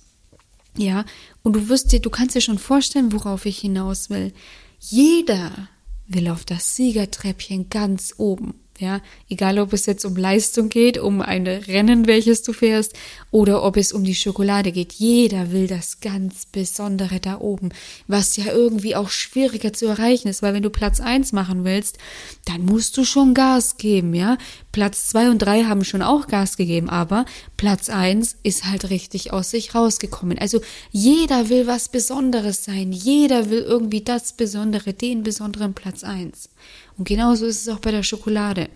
[0.76, 1.04] Ja,
[1.42, 4.32] und du wirst dir, du kannst dir schon vorstellen, worauf ich hinaus will.
[4.80, 5.68] Jeder
[6.06, 8.63] will auf das Siegertreppchen ganz oben.
[8.78, 12.94] Ja, egal ob es jetzt um Leistung geht, um ein Rennen, welches du fährst,
[13.30, 14.94] oder ob es um die Schokolade geht.
[14.94, 17.70] Jeder will das ganz Besondere da oben,
[18.08, 21.98] was ja irgendwie auch schwieriger zu erreichen ist, weil wenn du Platz eins machen willst,
[22.46, 24.38] dann musst du schon Gas geben, ja.
[24.72, 29.32] Platz zwei und drei haben schon auch Gas gegeben, aber Platz eins ist halt richtig
[29.32, 30.38] aus sich rausgekommen.
[30.38, 30.60] Also
[30.90, 32.92] jeder will was Besonderes sein.
[32.92, 36.48] Jeder will irgendwie das Besondere, den besonderen Platz eins.
[36.96, 38.68] Und genauso ist es auch bei der Schokolade.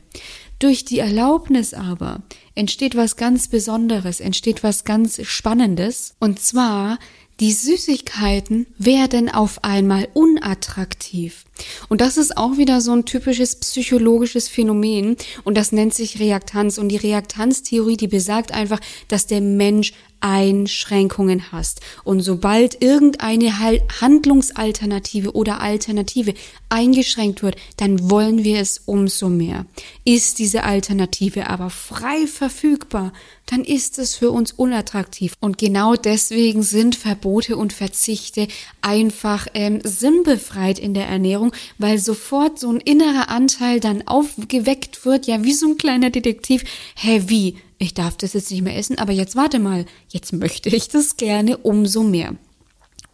[0.59, 2.23] Durch die Erlaubnis aber
[2.55, 6.15] entsteht was ganz Besonderes, entsteht was ganz Spannendes.
[6.19, 6.99] Und zwar,
[7.39, 11.45] die Süßigkeiten werden auf einmal unattraktiv.
[11.89, 16.79] Und das ist auch wieder so ein typisches psychologisches Phänomen und das nennt sich Reaktanz.
[16.79, 21.81] Und die Reaktanztheorie, die besagt einfach, dass der Mensch Einschränkungen hast.
[22.05, 23.59] Und sobald irgendeine
[24.01, 26.35] Handlungsalternative oder Alternative
[26.69, 29.67] eingeschränkt wird, dann wollen wir es umso mehr.
[30.05, 33.13] Ist diese Alternative aber frei verfügbar,
[33.47, 35.35] dann ist es für uns unattraktiv.
[35.41, 38.49] Und genau deswegen sind Verbote und Verzichte
[38.83, 41.48] einfach ähm, sinnbefreit in der Ernährung,
[41.79, 46.65] weil sofort so ein innerer Anteil dann aufgeweckt wird, ja, wie so ein kleiner Detektiv.
[46.97, 47.57] Hä, wie?
[47.79, 51.17] Ich darf das jetzt nicht mehr essen, aber jetzt warte mal, jetzt möchte ich das
[51.17, 52.35] gerne umso mehr.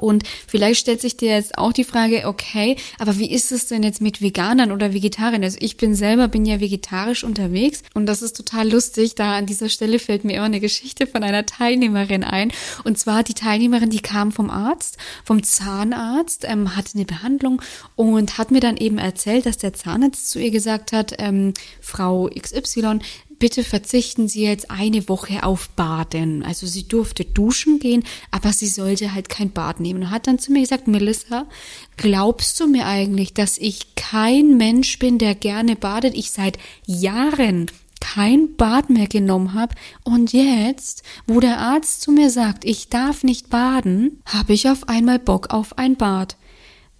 [0.04, 3.82] Und vielleicht stellt sich dir jetzt auch die Frage, okay, aber wie ist es denn
[3.82, 5.42] jetzt mit Veganern oder Vegetariern?
[5.42, 9.14] Also ich bin selber, bin ja vegetarisch unterwegs und das ist total lustig.
[9.14, 12.52] Da an dieser Stelle fällt mir immer eine Geschichte von einer Teilnehmerin ein.
[12.84, 17.62] Und zwar die Teilnehmerin, die kam vom Arzt, vom Zahnarzt, ähm, hatte eine Behandlung
[17.96, 22.28] und hat mir dann eben erzählt, dass der Zahnarzt zu ihr gesagt hat, ähm, Frau
[22.28, 22.98] XY,
[23.44, 26.42] bitte verzichten Sie jetzt eine Woche auf Baden.
[26.42, 30.04] Also sie durfte duschen gehen, aber sie sollte halt kein Bad nehmen.
[30.04, 31.44] Und hat dann zu mir gesagt, Melissa,
[31.98, 36.14] glaubst du mir eigentlich, dass ich kein Mensch bin, der gerne badet?
[36.14, 37.66] Ich seit Jahren
[38.00, 43.24] kein Bad mehr genommen habe und jetzt, wo der Arzt zu mir sagt, ich darf
[43.24, 46.38] nicht baden, habe ich auf einmal Bock auf ein Bad.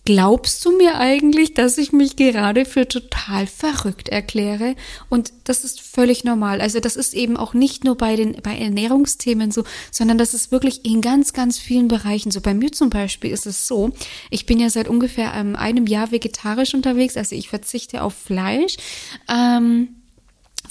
[0.07, 4.77] Glaubst du mir eigentlich, dass ich mich gerade für total verrückt erkläre?
[5.09, 6.61] Und das ist völlig normal.
[6.61, 10.53] Also das ist eben auch nicht nur bei den bei Ernährungsthemen so, sondern das ist
[10.53, 12.43] wirklich in ganz, ganz vielen Bereichen so.
[12.43, 13.93] Bei mir zum Beispiel ist es so,
[14.29, 18.77] ich bin ja seit ungefähr ähm, einem Jahr vegetarisch unterwegs, also ich verzichte auf Fleisch.
[19.27, 19.89] Ähm,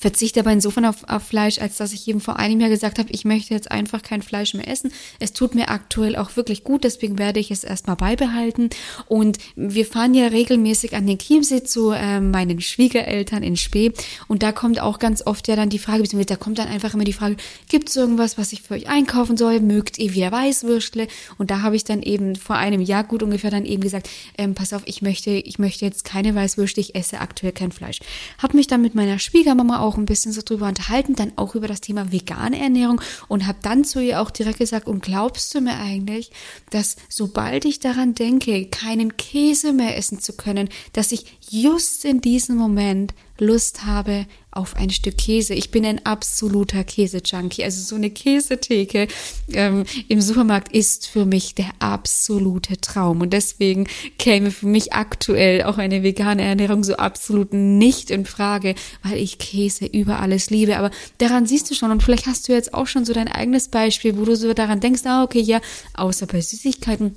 [0.03, 3.09] verzichte aber insofern auf, auf Fleisch, als dass ich eben vor einem Jahr gesagt habe,
[3.13, 4.91] ich möchte jetzt einfach kein Fleisch mehr essen.
[5.19, 8.69] Es tut mir aktuell auch wirklich gut, deswegen werde ich es erstmal beibehalten.
[9.07, 13.93] Und wir fahren ja regelmäßig an den Chiemsee zu äh, meinen Schwiegereltern in Spee.
[14.27, 16.93] Und da kommt auch ganz oft ja dann die Frage, beziehungsweise da kommt dann einfach
[16.93, 17.37] immer die Frage,
[17.69, 19.61] gibt es irgendwas, was ich für euch einkaufen soll?
[19.61, 21.07] Mögt ihr wieder Weißwürstle?
[21.37, 24.53] Und da habe ich dann eben vor einem Jahr gut ungefähr dann eben gesagt, ähm,
[24.53, 28.01] pass auf, ich möchte, ich möchte jetzt keine Weißwürstle, ich esse aktuell kein Fleisch.
[28.37, 31.55] Hab mich dann mit meiner Schwiegermama auch auch ein bisschen so drüber unterhalten, dann auch
[31.55, 35.53] über das Thema vegane Ernährung und habe dann zu ihr auch direkt gesagt, und glaubst
[35.53, 36.31] du mir eigentlich,
[36.71, 42.21] dass sobald ich daran denke, keinen Käse mehr essen zu können, dass ich just in
[42.21, 45.53] diesem Moment Lust habe auf ein Stück Käse.
[45.55, 47.63] Ich bin ein absoluter Käse-Junkie.
[47.63, 49.07] Also so eine Käsetheke
[49.51, 53.21] ähm, im Supermarkt ist für mich der absolute Traum.
[53.21, 53.87] Und deswegen
[54.19, 59.39] käme für mich aktuell auch eine vegane Ernährung so absolut nicht in Frage, weil ich
[59.39, 60.77] Käse über alles liebe.
[60.77, 63.69] Aber daran siehst du schon, und vielleicht hast du jetzt auch schon so dein eigenes
[63.69, 65.61] Beispiel, wo du so daran denkst, ah, okay, ja,
[65.95, 67.15] außer bei Süßigkeiten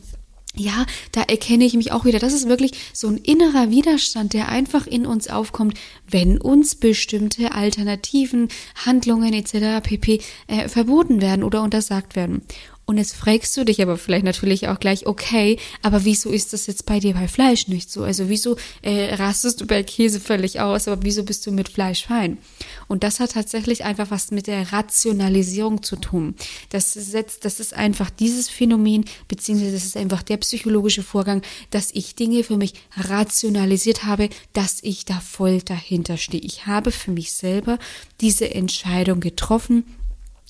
[0.59, 2.19] ja, da erkenne ich mich auch wieder.
[2.19, 7.53] Das ist wirklich so ein innerer Widerstand, der einfach in uns aufkommt, wenn uns bestimmte
[7.53, 8.49] Alternativen,
[8.85, 9.83] Handlungen etc.
[9.83, 10.21] pp.
[10.47, 12.43] Äh, verboten werden oder untersagt werden.
[12.89, 16.69] Und jetzt fragst du dich aber vielleicht natürlich auch gleich, okay, aber wieso ist das
[16.69, 18.05] jetzt bei dir bei Fleisch nicht so?
[18.05, 22.07] Also wieso äh, rastest du bei Käse völlig aus, aber wieso bist du mit Fleisch
[22.07, 22.39] fein?
[22.87, 26.37] Und das hat tatsächlich einfach was mit der Rationalisierung zu tun.
[26.71, 31.91] Das setzt, das ist einfach dieses Phänomen, beziehungsweise das ist einfach der psychologische Vorgang, dass
[31.93, 36.43] ich Dinge für mich rationalisiert habe, dass ich da voll dahinter stehe.
[36.43, 37.81] Ich habe für mich selber
[38.21, 39.85] diese Entscheidung getroffen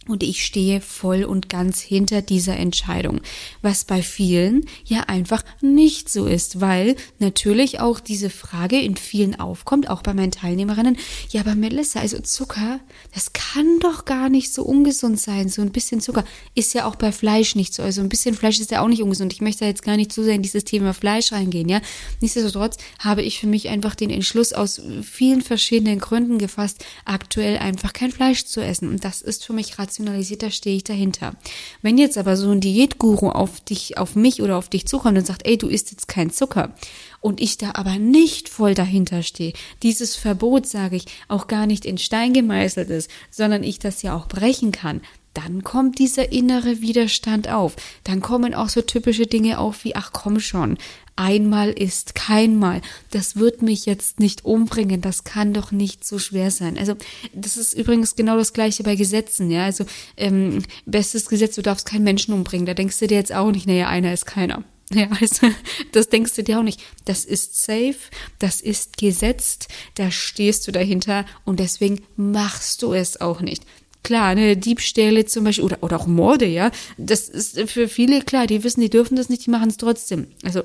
[0.09, 3.21] und ich stehe voll und ganz hinter dieser Entscheidung,
[3.63, 9.39] was bei vielen ja einfach nicht so ist, weil natürlich auch diese Frage in vielen
[9.39, 10.97] aufkommt, auch bei meinen Teilnehmerinnen,
[11.31, 12.81] ja, aber Melissa, also Zucker,
[13.13, 15.49] das kann doch gar nicht so ungesund sein.
[15.49, 17.83] So ein bisschen Zucker ist ja auch bei Fleisch nicht so.
[17.83, 19.33] Also ein bisschen Fleisch ist ja auch nicht ungesund.
[19.33, 21.81] Ich möchte jetzt gar nicht zu sehr in dieses Thema Fleisch reingehen, ja.
[22.21, 27.93] Nichtsdestotrotz habe ich für mich einfach den Entschluss aus vielen verschiedenen Gründen gefasst, aktuell einfach
[27.93, 28.89] kein Fleisch zu essen.
[28.89, 31.37] Und das ist für mich rational da stehe ich dahinter.
[31.83, 35.27] Wenn jetzt aber so ein Diätguru auf dich, auf mich oder auf dich zukommt und
[35.27, 36.75] sagt, ey, du isst jetzt kein Zucker
[37.21, 41.85] und ich da aber nicht voll dahinter stehe, dieses Verbot, sage ich, auch gar nicht
[41.85, 45.01] in Stein gemeißelt ist, sondern ich das ja auch brechen kann,
[45.37, 47.77] dann kommt dieser innere Widerstand auf.
[48.05, 50.79] Dann kommen auch so typische Dinge auf wie, ach komm schon,
[51.17, 52.83] einmal ist kein Mal.
[53.11, 55.01] Das wird mich jetzt nicht umbringen.
[55.01, 56.79] Das kann doch nicht so schwer sein.
[56.79, 56.95] Also
[57.35, 59.51] das ist übrigens genau das gleiche bei Gesetzen.
[59.51, 59.85] Ja, also
[60.17, 62.67] ähm, bestes Gesetz, du darfst keinen Menschen umbringen.
[62.67, 64.63] Da denkst du dir jetzt auch nicht, naja, einer ist keiner.
[64.95, 65.49] Ja, also
[65.91, 66.81] das denkst du dir auch nicht.
[67.05, 67.97] Das ist safe,
[68.39, 73.65] das ist gesetzt, da stehst du dahinter und deswegen machst du es auch nicht.
[74.05, 76.71] Klar, ne, Diebstähle zum Beispiel oder, oder auch Morde, ja.
[76.97, 80.29] Das ist für viele klar, die wissen, die dürfen das nicht, die machen es trotzdem.
[80.45, 80.63] Also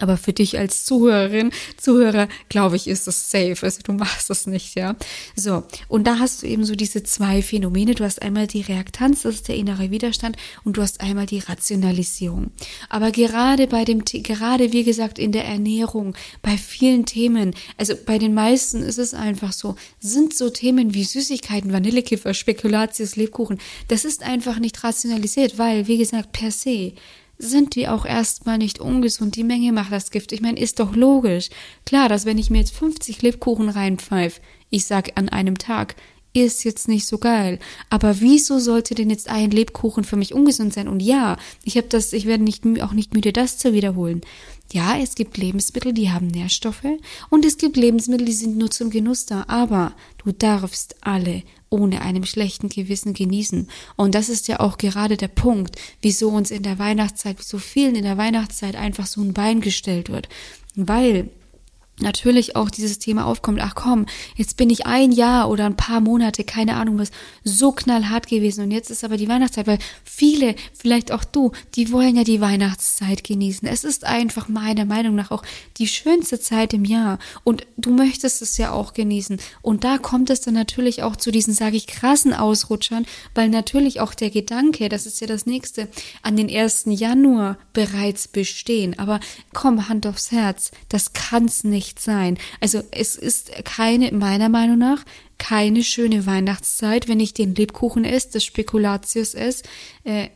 [0.00, 3.58] Aber für dich als Zuhörerin, Zuhörer, glaube ich, ist das safe.
[3.62, 4.96] Also du machst das nicht, ja.
[5.36, 5.62] So.
[5.88, 7.94] Und da hast du eben so diese zwei Phänomene.
[7.94, 11.38] Du hast einmal die Reaktanz, das ist der innere Widerstand, und du hast einmal die
[11.38, 12.50] Rationalisierung.
[12.88, 18.18] Aber gerade bei dem, gerade wie gesagt in der Ernährung, bei vielen Themen, also bei
[18.18, 24.04] den meisten ist es einfach so, sind so Themen wie Süßigkeiten, Vanillekiffer, Spekulatius, Lebkuchen, das
[24.04, 26.94] ist einfach nicht rationalisiert, weil, wie gesagt, per se,
[27.38, 29.36] sind die auch erstmal nicht ungesund.
[29.36, 30.32] Die Menge macht das Gift.
[30.32, 31.50] Ich meine, ist doch logisch.
[31.84, 35.96] Klar, dass wenn ich mir jetzt 50 Lebkuchen reinpfeife, ich sag an einem Tag,
[36.34, 37.60] ist jetzt nicht so geil.
[37.90, 40.88] Aber wieso sollte denn jetzt ein Lebkuchen für mich ungesund sein?
[40.88, 44.20] Und ja, ich habe das, ich werde nicht, auch nicht müde, das zu wiederholen.
[44.72, 46.84] Ja, es gibt Lebensmittel, die haben Nährstoffe
[47.30, 49.44] und es gibt Lebensmittel, die sind nur zum Genuss da.
[49.46, 49.94] Aber
[50.24, 53.68] du darfst alle ohne einem schlechten Gewissen genießen.
[53.96, 57.96] Und das ist ja auch gerade der Punkt, wieso uns in der Weihnachtszeit, wieso vielen
[57.96, 60.28] in der Weihnachtszeit einfach so ein Bein gestellt wird.
[60.76, 61.30] Weil
[62.00, 66.00] natürlich auch dieses Thema aufkommt, ach komm, jetzt bin ich ein Jahr oder ein paar
[66.00, 67.10] Monate, keine Ahnung was,
[67.44, 71.92] so knallhart gewesen und jetzt ist aber die Weihnachtszeit, weil viele, vielleicht auch du, die
[71.92, 73.68] wollen ja die Weihnachtszeit genießen.
[73.68, 75.44] Es ist einfach meiner Meinung nach auch
[75.78, 80.30] die schönste Zeit im Jahr und du möchtest es ja auch genießen und da kommt
[80.30, 84.88] es dann natürlich auch zu diesen, sage ich, krassen Ausrutschern, weil natürlich auch der Gedanke,
[84.88, 85.88] das ist ja das nächste,
[86.22, 86.86] an den 1.
[86.86, 89.20] Januar bereits bestehen, aber
[89.52, 92.38] komm, Hand aufs Herz, das kann's nicht nicht sein.
[92.60, 95.04] Also es ist keine, meiner Meinung nach,
[95.38, 99.64] keine schöne Weihnachtszeit, wenn ich den Lebkuchen esse, das Spekulatius esse.
[100.04, 100.28] Äh,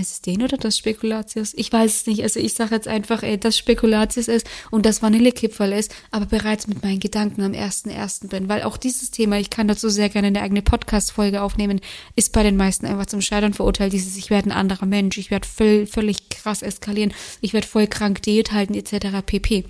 [0.00, 1.54] ist es den oder das Spekulatius?
[1.54, 2.22] Ich weiß es nicht.
[2.22, 6.66] Also ich sage jetzt einfach, ey, das Spekulatius ist und das Vanillekipferl ist, aber bereits
[6.66, 8.28] mit meinen Gedanken am 1.1.
[8.28, 8.48] bin.
[8.48, 11.80] Weil auch dieses Thema, ich kann dazu sehr gerne eine eigene Podcast-Folge aufnehmen,
[12.14, 13.94] ist bei den meisten einfach zum Scheitern verurteilt.
[13.94, 17.86] Dieses, ich werde ein anderer Mensch, ich werde völ völlig krass eskalieren, ich werde voll
[17.86, 19.22] krank Diät halten, etc.
[19.24, 19.64] pp.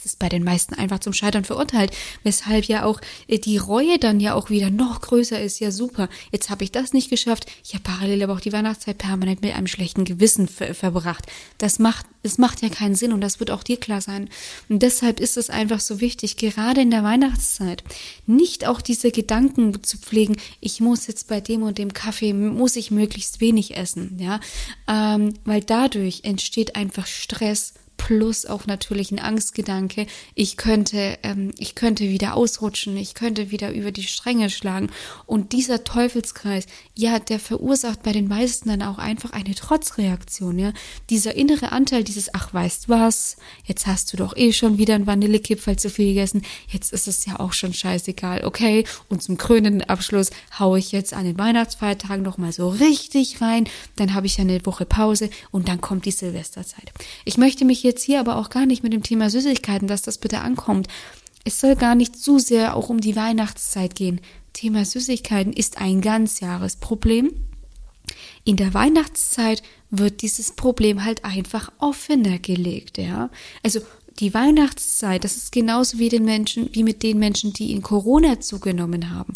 [0.00, 3.98] Das ist bei den meisten einfach zum Scheitern verurteilt, weshalb ja auch äh, die Reue
[3.98, 5.60] dann ja auch wieder noch größer ist.
[5.60, 7.44] Ja, super, jetzt habe ich das nicht geschafft.
[7.62, 11.26] Ich habe parallel aber auch die Weihnachtszeit permanent mit einem schlechten Gewissen ver verbracht.
[11.58, 14.30] Das macht, es macht ja keinen Sinn und das wird auch dir klar sein.
[14.70, 17.84] Und deshalb ist es einfach so wichtig, gerade in der Weihnachtszeit,
[18.26, 22.76] nicht auch diese Gedanken zu pflegen, ich muss jetzt bei dem und dem Kaffee, muss
[22.76, 24.40] ich möglichst wenig essen, ja,
[24.88, 31.74] ähm, weil dadurch entsteht einfach Stress plus auch natürlich ein Angstgedanke, ich könnte, ähm, ich
[31.74, 34.90] könnte wieder ausrutschen, ich könnte wieder über die Stränge schlagen.
[35.26, 36.64] Und dieser Teufelskreis,
[36.96, 40.72] ja, der verursacht bei den meisten dann auch einfach eine Trotzreaktion, ja.
[41.10, 43.36] Dieser innere Anteil, dieses, ach, weißt was,
[43.66, 47.26] jetzt hast du doch eh schon wieder ein Vanillekipferl zu viel gegessen, jetzt ist es
[47.26, 48.84] ja auch schon scheißegal, okay.
[49.10, 54.14] Und zum krönenden Abschluss haue ich jetzt an den Weihnachtsfeiertagen nochmal so richtig rein, dann
[54.14, 56.92] habe ich ja eine Woche Pause und dann kommt die Silvesterzeit.
[57.26, 60.02] Ich möchte mich hier jetzt hier aber auch gar nicht mit dem Thema Süßigkeiten, dass
[60.02, 60.88] das bitte ankommt.
[61.44, 64.20] Es soll gar nicht zu sehr auch um die Weihnachtszeit gehen.
[64.52, 67.32] Thema Süßigkeiten ist ein Ganzjahresproblem.
[68.44, 73.30] In der Weihnachtszeit wird dieses Problem halt einfach offener gelegt, ja.
[73.62, 73.80] Also
[74.18, 78.40] die Weihnachtszeit, das ist genauso wie den Menschen, wie mit den Menschen, die in Corona
[78.40, 79.32] zugenommen haben.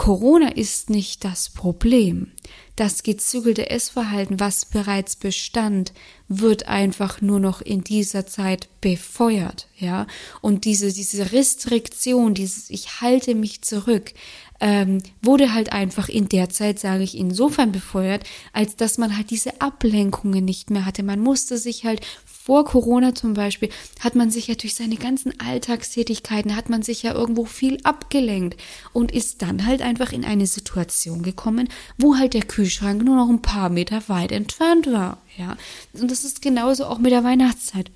[0.00, 2.32] Corona ist nicht das Problem.
[2.74, 5.92] Das gezügelte Essverhalten, was bereits bestand,
[6.26, 10.06] wird einfach nur noch in dieser Zeit befeuert, ja.
[10.40, 14.14] Und diese, diese Restriktion, dieses Ich halte mich zurück,
[14.60, 19.30] ähm, wurde halt einfach in der Zeit, sage ich, insofern befeuert, als dass man halt
[19.30, 21.02] diese Ablenkungen nicht mehr hatte.
[21.02, 23.70] Man musste sich halt vor Corona zum Beispiel,
[24.00, 28.60] hat man sich ja durch seine ganzen Alltagstätigkeiten, hat man sich ja irgendwo viel abgelenkt
[28.92, 31.68] und ist dann halt einfach in eine Situation gekommen,
[31.98, 35.56] wo halt der Kühlschrank nur noch ein paar Meter weit entfernt war, ja.
[35.92, 37.90] Und das ist genauso auch mit der Weihnachtszeit.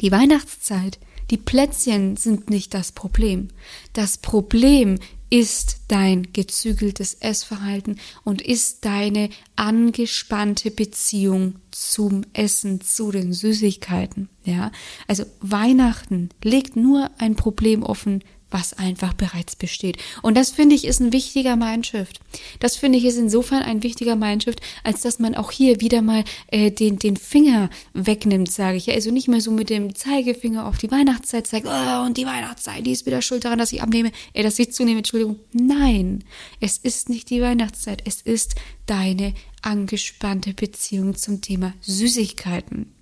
[0.00, 0.98] Die Weihnachtszeit,
[1.30, 3.48] die Plätzchen sind nicht das Problem.
[3.92, 4.98] Das Problem
[5.32, 14.28] ist dein gezügeltes Essverhalten und ist deine angespannte Beziehung zum Essen, zu den Süßigkeiten.
[14.44, 14.70] Ja,
[15.08, 19.98] also Weihnachten legt nur ein Problem offen, was einfach bereits besteht.
[20.22, 22.20] Und das finde ich ist ein wichtiger Mindshift.
[22.60, 26.24] Das finde ich ist insofern ein wichtiger Mindshift, als dass man auch hier wieder mal
[26.48, 28.90] äh, den, den Finger wegnimmt, sage ich.
[28.90, 32.86] Also nicht mehr so mit dem Zeigefinger auf die Weihnachtszeit zeigt, oh, und die Weihnachtszeit,
[32.86, 35.38] die ist wieder schuld daran, dass ich abnehme, äh, dass ich zunehme, Entschuldigung.
[35.52, 36.24] Nein,
[36.60, 38.54] es ist nicht die Weihnachtszeit, es ist
[38.86, 42.92] deine angespannte Beziehung zum Thema Süßigkeiten.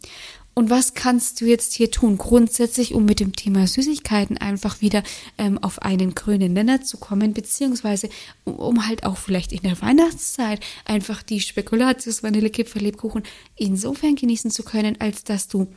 [0.55, 2.19] Und was kannst du jetzt hier tun?
[2.19, 5.03] Grundsätzlich, um mit dem Thema Süßigkeiten einfach wieder
[5.39, 8.09] ähm, auf einen grünen Nenner zu kommen, beziehungsweise
[8.45, 13.23] um, um halt auch vielleicht in der Weihnachtszeit einfach die Spekulatius, Vanillekipferl, Lebkuchen
[13.57, 15.69] insofern genießen zu können, als dass du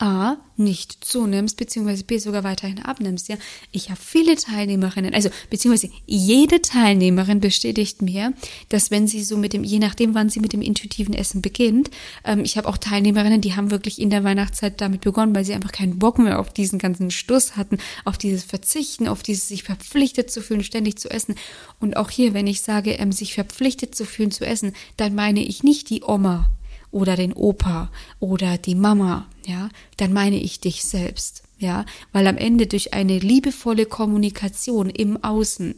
[0.00, 3.36] A, nicht zunimmst, beziehungsweise B, sogar weiterhin abnimmst, ja.
[3.70, 8.32] Ich habe viele Teilnehmerinnen, also, beziehungsweise jede Teilnehmerin bestätigt mir,
[8.70, 11.90] dass wenn sie so mit dem, je nachdem, wann sie mit dem intuitiven Essen beginnt,
[12.24, 15.54] ähm, ich habe auch Teilnehmerinnen, die haben wirklich in der Weihnachtszeit damit begonnen, weil sie
[15.54, 19.64] einfach keinen Bock mehr auf diesen ganzen Stuss hatten, auf dieses Verzichten, auf dieses sich
[19.64, 21.34] verpflichtet zu fühlen, ständig zu essen.
[21.78, 25.44] Und auch hier, wenn ich sage, ähm, sich verpflichtet zu fühlen zu essen, dann meine
[25.44, 26.50] ich nicht die Oma
[26.90, 32.36] oder den Opa oder die Mama, ja, dann meine ich dich selbst, ja, weil am
[32.36, 35.74] Ende durch eine liebevolle Kommunikation im Außen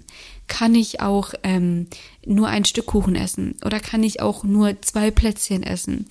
[0.49, 1.87] kann ich auch ähm,
[2.27, 6.07] nur ein Stück Kuchen essen oder kann ich auch nur zwei Plätzchen essen.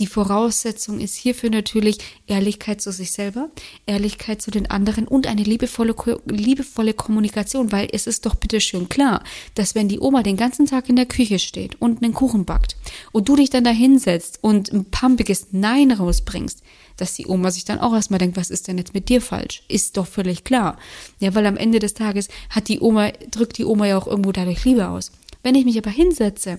[0.00, 3.50] Die Voraussetzung ist hierfür natürlich Ehrlichkeit zu sich selber,
[3.86, 5.94] Ehrlichkeit zu den anderen und eine liebevolle,
[6.26, 9.22] liebevolle Kommunikation, weil es ist doch bitteschön klar,
[9.54, 12.76] dass wenn die Oma den ganzen Tag in der Küche steht und einen Kuchen backt
[13.12, 16.64] und du dich dann da hinsetzt und ein pumpiges Nein rausbringst,
[16.96, 19.62] dass die Oma sich dann auch erstmal denkt, was ist denn jetzt mit dir falsch?
[19.68, 20.76] Ist doch völlig klar.
[21.20, 24.32] Ja, weil am Ende des Tages hat die Oma, drückt die Oma ja auch irgendwo
[24.32, 25.12] dadurch Liebe aus.
[25.44, 26.58] Wenn ich mich aber hinsetze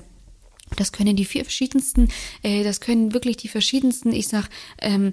[0.76, 2.10] das können die vier verschiedensten,
[2.44, 4.50] äh, das können wirklich die verschiedensten, ich sag,
[4.82, 5.12] ähm,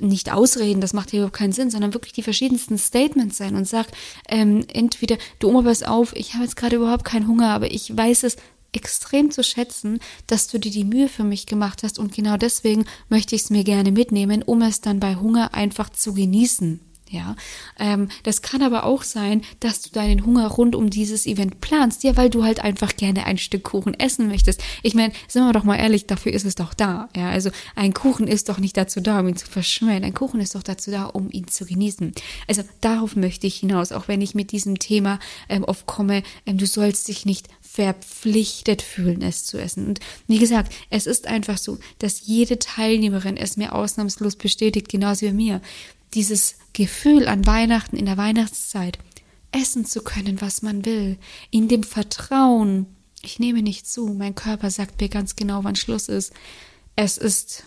[0.00, 3.66] nicht Ausreden, das macht ja überhaupt keinen Sinn, sondern wirklich die verschiedensten Statements sein und
[3.66, 3.88] sag,
[4.28, 7.94] ähm, entweder, du Oma, pass auf, ich habe jetzt gerade überhaupt keinen Hunger, aber ich
[7.96, 8.36] weiß es
[8.72, 12.84] extrem zu schätzen, dass du dir die Mühe für mich gemacht hast und genau deswegen
[13.08, 16.80] möchte ich es mir gerne mitnehmen, um es dann bei Hunger einfach zu genießen.
[17.08, 17.36] Ja,
[17.78, 22.02] ähm, das kann aber auch sein, dass du deinen Hunger rund um dieses Event planst,
[22.02, 24.60] ja, weil du halt einfach gerne ein Stück Kuchen essen möchtest.
[24.82, 27.08] Ich meine, sind wir doch mal ehrlich, dafür ist es doch da.
[27.14, 30.02] Ja, also ein Kuchen ist doch nicht dazu da, um ihn zu verschmähen.
[30.02, 32.12] Ein Kuchen ist doch dazu da, um ihn zu genießen.
[32.48, 36.58] Also darauf möchte ich hinaus, auch wenn ich mit diesem Thema ähm, oft komme, ähm,
[36.58, 39.86] du sollst dich nicht verpflichtet fühlen, es zu essen.
[39.86, 45.26] Und wie gesagt, es ist einfach so, dass jede Teilnehmerin es mir ausnahmslos bestätigt, genauso
[45.26, 45.60] wie mir
[46.14, 48.98] dieses Gefühl an Weihnachten in der Weihnachtszeit,
[49.50, 51.16] essen zu können, was man will,
[51.50, 52.84] in dem Vertrauen,
[53.22, 56.34] ich nehme nicht zu, mein Körper sagt mir ganz genau, wann Schluss ist.
[56.94, 57.64] Es ist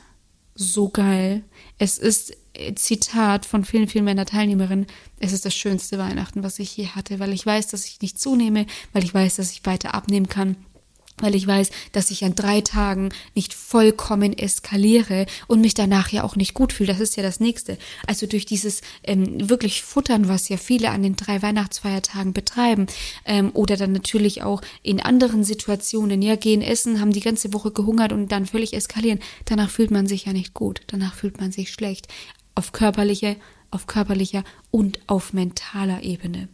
[0.53, 1.43] so geil.
[1.79, 4.85] Es ist äh, Zitat von vielen, vielen meiner Teilnehmerinnen.
[5.19, 8.19] Es ist das schönste Weihnachten, was ich je hatte, weil ich weiß, dass ich nicht
[8.19, 10.55] zunehme, weil ich weiß, dass ich weiter abnehmen kann,
[11.21, 16.23] weil ich weiß, dass ich an drei Tagen nicht vollkommen eskaliere und mich danach ja
[16.23, 16.93] auch nicht gut fühle.
[16.93, 17.77] Das ist ja das Nächste.
[18.07, 22.87] Also durch dieses ähm, wirklich Futtern, was ja viele an den drei Weihnachtsfeiertagen betreiben,
[23.25, 27.71] ähm, oder dann natürlich auch in anderen Situationen, ja, gehen essen, haben die ganze Woche
[27.71, 29.19] gehungert und dann völlig eskalieren.
[29.45, 30.81] Danach fühlt man sich ja nicht gut.
[30.87, 32.07] Danach fühlt man sich schlecht.
[32.55, 33.35] Auf körperliche,
[33.71, 36.49] auf körperlicher und auf mentaler Ebene.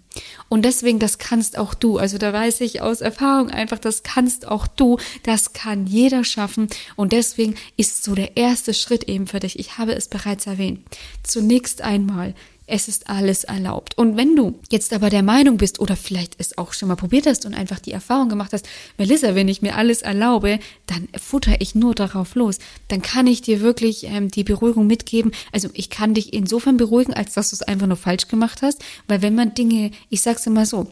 [0.49, 1.97] Und deswegen, das kannst auch du.
[1.97, 4.97] Also da weiß ich aus Erfahrung einfach, das kannst auch du.
[5.23, 6.67] Das kann jeder schaffen.
[6.95, 9.59] Und deswegen ist so der erste Schritt eben für dich.
[9.59, 10.79] Ich habe es bereits erwähnt.
[11.23, 12.33] Zunächst einmal
[12.67, 13.97] es ist alles erlaubt.
[13.97, 17.27] Und wenn du jetzt aber der Meinung bist oder vielleicht es auch schon mal probiert
[17.27, 21.59] hast und einfach die Erfahrung gemacht hast, Melissa, wenn ich mir alles erlaube, dann futter
[21.59, 22.59] ich nur darauf los.
[22.87, 25.31] Dann kann ich dir wirklich ähm, die Beruhigung mitgeben.
[25.51, 28.83] Also ich kann dich insofern beruhigen, als dass du es einfach nur falsch gemacht hast.
[29.07, 30.87] Weil wenn man Dinge, ich sag's immer so,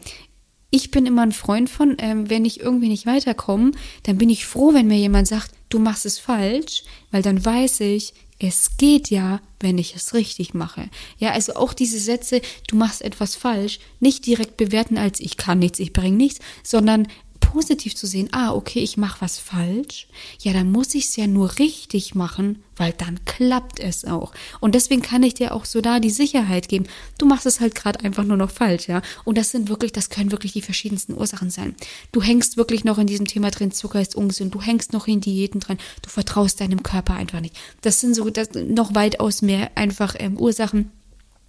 [0.70, 3.72] ich bin immer ein Freund von, ähm, wenn ich irgendwie nicht weiterkomme,
[4.04, 7.80] dann bin ich froh, wenn mir jemand sagt, du machst es falsch, weil dann weiß
[7.80, 10.88] ich, es geht ja, wenn ich es richtig mache.
[11.18, 15.58] Ja, also auch diese Sätze, du machst etwas falsch, nicht direkt bewerten als ich kann
[15.58, 17.08] nichts, ich bringe nichts, sondern
[17.54, 20.08] positiv zu sehen, ah, okay, ich mache was falsch,
[20.40, 24.32] ja, dann muss ich es ja nur richtig machen, weil dann klappt es auch.
[24.58, 26.86] Und deswegen kann ich dir auch so da die Sicherheit geben,
[27.16, 29.02] du machst es halt gerade einfach nur noch falsch, ja.
[29.24, 31.76] Und das sind wirklich, das können wirklich die verschiedensten Ursachen sein.
[32.10, 35.20] Du hängst wirklich noch in diesem Thema drin, Zucker ist ungesund, du hängst noch in
[35.20, 37.56] Diäten drin, du vertraust deinem Körper einfach nicht.
[37.82, 40.90] Das sind so das noch weitaus mehr einfach ähm, Ursachen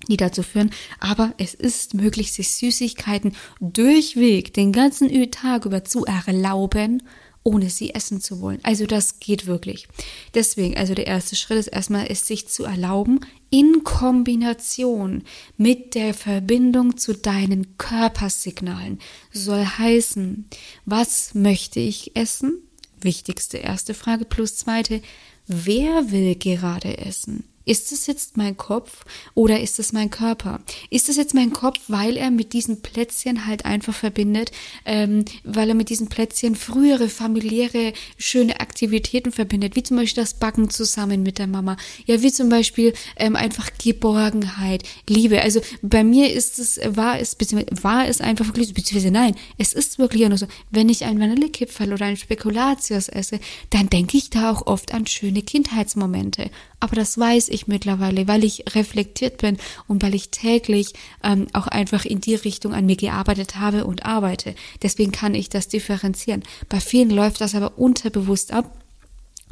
[0.08, 0.72] die dazu führen.
[1.00, 7.02] Aber es ist möglich, sich Süßigkeiten durchweg den ganzen Tag über zu erlauben,
[7.44, 8.60] ohne sie essen zu wollen.
[8.64, 9.88] Also das geht wirklich.
[10.34, 13.20] Deswegen, also der erste Schritt ist erstmal, es sich zu erlauben,
[13.52, 15.24] in Kombination
[15.56, 19.00] mit der Verbindung zu deinen Körpersignalen
[19.32, 20.46] soll heißen,
[20.86, 22.58] was möchte ich essen?
[23.00, 25.02] Wichtigste erste Frage plus zweite,
[25.46, 27.44] wer will gerade essen?
[27.66, 30.62] Ist es jetzt mein Kopf oder ist es mein Körper?
[30.92, 34.52] Ist es jetzt mein Kopf, weil er mit diesen Plätzchen halt einfach verbindet,
[34.86, 40.36] ähm, weil er mit diesen Plätzchen frühere familiäre schöne Aktivitäten verbindet, wie zum Beispiel das
[40.36, 45.42] Backen zusammen mit der Mama, ja, wie zum Beispiel ähm, einfach Geborgenheit, Liebe.
[45.42, 49.74] Also bei mir ist es, war es, beziehungsweise war es einfach wirklich, beziehungsweise nein, es
[49.74, 53.40] ist wirklich auch nur so, wenn ich ein Vanillekipferl oder ein Spekulatius esse,
[53.72, 56.52] dann denke ich da auch oft an schöne Kindheitsmomente.
[56.80, 59.58] Aber das weiß ich mittlerweile, weil ich reflektiert bin
[59.88, 64.06] und weil ich täglich ähm, auch einfach in die Richtung an mir gearbeitet habe und
[64.06, 64.56] arbeite.
[64.82, 66.44] Deswegen kann ich das differenzieren.
[66.70, 68.72] Bei vielen läuft das aber unterbewusst ab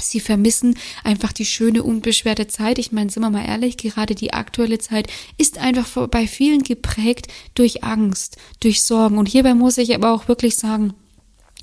[0.02, 2.80] Sie vermissen einfach die schöne, unbeschwerte Zeit.
[2.80, 5.08] Ich meine, sind wir mal ehrlich, gerade die aktuelle Zeit
[5.38, 9.20] ist einfach bei vielen geprägt durch Angst, durch Sorgen.
[9.20, 10.96] Und hierbei muss ich aber auch wirklich sagen,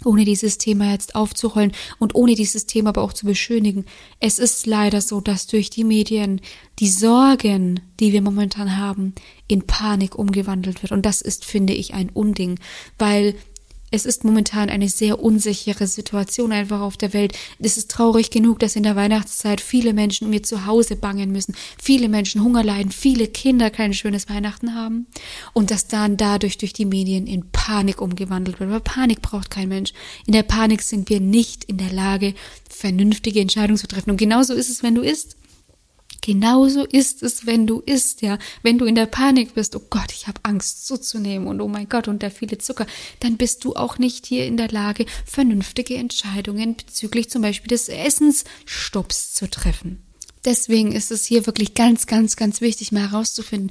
[0.05, 3.85] ohne dieses Thema jetzt aufzurollen und ohne dieses Thema aber auch zu beschönigen.
[4.19, 6.41] Es ist leider so, dass durch die Medien
[6.79, 9.15] die Sorgen, die wir momentan haben,
[9.47, 10.93] in Panik umgewandelt wird.
[10.93, 12.59] Und das ist, finde ich, ein Unding,
[12.99, 13.35] weil
[13.91, 17.37] es ist momentan eine sehr unsichere Situation einfach auf der Welt.
[17.59, 21.55] Es ist traurig genug, dass in der Weihnachtszeit viele Menschen um ihr Zuhause bangen müssen,
[21.81, 25.07] viele Menschen Hunger leiden, viele Kinder kein schönes Weihnachten haben
[25.53, 28.71] und dass dann dadurch durch die Medien in Panik umgewandelt wird.
[28.71, 29.93] Aber Panik braucht kein Mensch.
[30.27, 32.35] In der Panik sind wir nicht in der Lage,
[32.69, 34.11] vernünftige Entscheidungen zu treffen.
[34.11, 35.37] Und genauso ist es, wenn du isst.
[36.21, 38.39] Genauso ist es, wenn du isst, ja.
[38.63, 41.89] Wenn du in der Panik bist, oh Gott, ich habe Angst zuzunehmen und oh mein
[41.89, 42.87] Gott, und der viele Zucker,
[43.21, 47.89] dann bist du auch nicht hier in der Lage, vernünftige Entscheidungen bezüglich zum Beispiel des
[47.89, 50.03] Essensstopps zu treffen.
[50.45, 53.71] Deswegen ist es hier wirklich ganz, ganz, ganz wichtig, mal herauszufinden,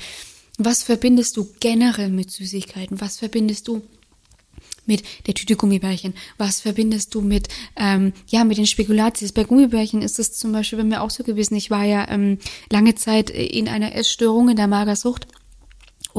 [0.57, 2.99] was verbindest du generell mit Süßigkeiten?
[2.99, 3.81] Was verbindest du
[4.89, 6.13] mit der Tüte Gummibärchen?
[6.37, 9.31] Was verbindest du mit, ähm, ja, mit den Spekulatius?
[9.31, 11.55] Bei Gummibärchen ist es zum Beispiel bei mir auch so gewesen.
[11.55, 15.27] Ich war ja ähm, lange Zeit in einer Essstörung, in der Magersucht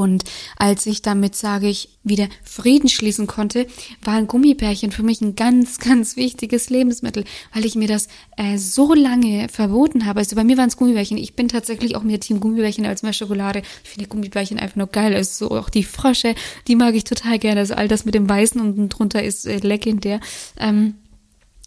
[0.00, 0.24] und
[0.56, 3.66] als ich damit, sage ich, wieder Frieden schließen konnte,
[4.02, 8.94] waren Gummibärchen für mich ein ganz, ganz wichtiges Lebensmittel, weil ich mir das äh, so
[8.94, 10.20] lange verboten habe.
[10.20, 11.18] Also bei mir waren es Gummibärchen.
[11.18, 13.60] Ich bin tatsächlich auch mehr Team Gummibärchen als mehr Schokolade.
[13.84, 15.14] Ich finde Gummibärchen einfach nur geil.
[15.14, 16.34] Also so auch die Frösche,
[16.66, 17.60] die mag ich total gerne.
[17.60, 20.20] Also all das mit dem Weißen unten drunter ist äh, legendär.
[20.58, 20.94] Ähm,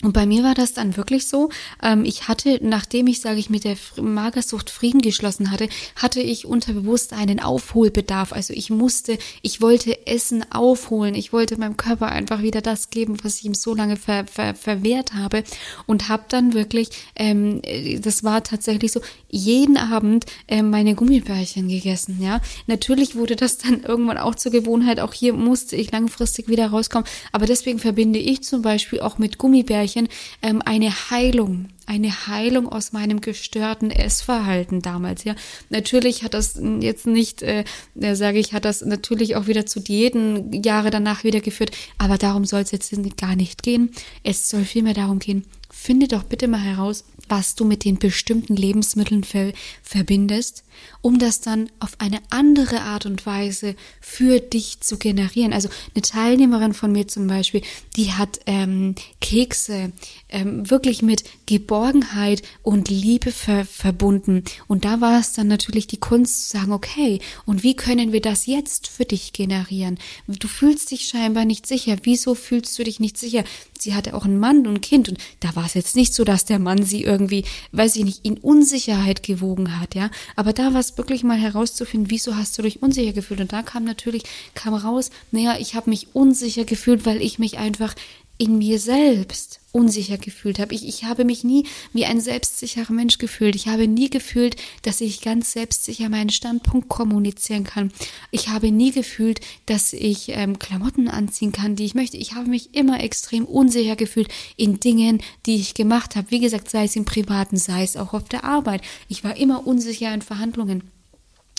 [0.04, 1.50] und bei mir war das dann wirklich so.
[1.82, 6.46] Ähm, ich hatte, nachdem ich, sage ich, mit der Magersucht Frieden geschlossen hatte, hatte ich
[6.46, 8.34] unterbewusst einen Aufholbedarf.
[8.34, 11.16] Also ich musste, ich wollte Essen aufholen.
[11.16, 14.56] Ich wollte meinem Körper einfach wieder das geben, was ich ihm so lange ver, ver,
[14.56, 15.46] verwehrt habe.
[15.86, 17.62] Und habe dann wirklich, ähm,
[18.02, 19.00] das war tatsächlich so,
[19.30, 22.20] jeden Abend äh, meine Gummibärchen gegessen.
[22.22, 25.00] Ja, natürlich wurde das dann irgendwann auch zur Gewohnheit.
[25.00, 27.08] Auch hier musste ich langfristig wieder rauskommen.
[27.32, 30.10] Aber deswegen verbinde ich zum Beispiel auch mit Gummibärchen Märchen
[30.42, 35.24] ähm, eine Heilung, eine Heilung aus meinem gestörten Essverhalten damals.
[35.24, 35.36] Ja,
[35.70, 37.64] natürlich hat das jetzt nicht, äh,
[38.00, 41.72] äh, sage ich, hat das natürlich auch wieder zu Diäten Jahre danach wieder geführt.
[41.98, 43.92] Aber darum soll es jetzt gar nicht gehen.
[44.24, 45.46] Es soll vielmehr darum gehen.
[45.70, 50.64] Finde doch bitte mal heraus, was du mit den bestimmten Lebensmitteln ver verbindest,
[51.02, 55.54] um das dann auf eine andere Art und Weise für dich zu generieren.
[55.54, 57.62] Also eine Teilnehmerin von mir zum Beispiel,
[57.96, 59.92] die hat ähm, Kekse
[60.30, 64.44] ähm, wirklich mit Geborgenheit und Liebe ver verbunden.
[64.68, 68.22] Und da war es dann natürlich die Kunst zu sagen, okay, und wie können wir
[68.22, 69.98] das jetzt für dich generieren?
[70.28, 71.98] Du fühlst dich scheinbar nicht sicher.
[72.04, 73.44] Wieso fühlst du dich nicht sicher?
[73.78, 76.24] Sie hatte auch einen Mann und ein Kind und da war es jetzt nicht so,
[76.24, 77.44] dass der Mann sie irgendwie,
[77.74, 80.10] weiß ich nicht, in Unsicherheit gewogen hat, ja.
[80.36, 83.42] Aber da war es wirklich mal herauszufinden, wieso hast du dich unsicher gefühlt?
[83.42, 87.58] Und da kam natürlich, kam raus, naja, ich habe mich unsicher gefühlt, weil ich mich
[87.58, 87.96] einfach
[88.38, 90.74] in mir selbst unsicher gefühlt habe.
[90.76, 93.56] Ich, ich habe mich nie wie ein selbstsicherer Mensch gefühlt.
[93.56, 97.92] Ich habe nie gefühlt, dass ich ganz selbstsicher meinen Standpunkt kommunizieren kann.
[98.30, 102.18] Ich habe nie gefühlt, dass ich ähm, Klamotten anziehen kann, die ich möchte.
[102.18, 106.30] Ich habe mich immer extrem unsicher gefühlt in Dingen, die ich gemacht habe.
[106.30, 108.82] Wie gesagt, sei es im Privaten, sei es auch auf der Arbeit.
[109.10, 110.84] Ich war immer unsicher in Verhandlungen.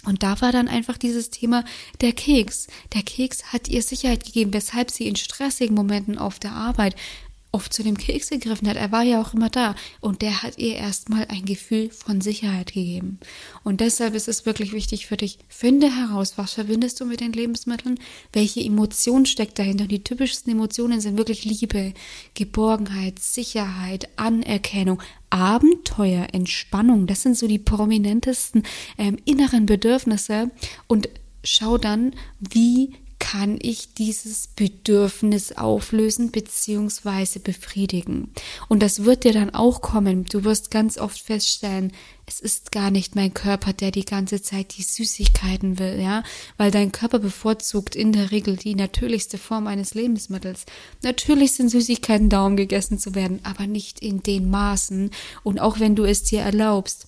[0.05, 1.65] Und da war dann einfach dieses Thema
[2.01, 2.67] der Keks.
[2.93, 6.95] Der Keks hat ihr Sicherheit gegeben, weshalb sie in stressigen Momenten auf der Arbeit
[7.55, 8.77] oft zu dem Keks gegriffen hat.
[8.77, 12.73] Er war ja auch immer da und der hat ihr erstmal ein Gefühl von Sicherheit
[12.73, 13.21] gegeben.
[13.63, 17.33] Und deshalb ist es wirklich wichtig für dich, finde heraus, was verbindest du mit den
[17.33, 18.01] Lebensmitteln,
[18.33, 19.85] welche Emotion steckt dahinter.
[19.85, 21.95] Und die typischsten Emotionen sind wirklich Liebe,
[22.35, 25.01] Geborgenheit, Sicherheit, Anerkennung,
[25.31, 27.07] Abenteuer, Entspannung.
[27.07, 28.65] Das sind so die prominentesten
[28.99, 30.51] ähm, inneren Bedürfnisse
[30.89, 31.09] und
[31.45, 32.95] schau dann, wie
[33.25, 37.39] kann ich dieses Bedürfnis auflösen bzw.
[37.39, 38.31] befriedigen.
[38.68, 40.27] Und das wird dir dann auch kommen.
[40.27, 41.93] Du wirst ganz oft feststellen,
[42.27, 46.22] es ist gar nicht mein Körper, der die ganze Zeit die Süßigkeiten will, ja,
[46.59, 50.66] weil dein Körper bevorzugt in der Regel die natürlichste Form eines Lebensmittels.
[51.03, 55.11] Natürlich sind Süßigkeiten da, um gegessen zu werden, aber nicht in den Maßen
[55.43, 57.07] und auch wenn du es dir erlaubst.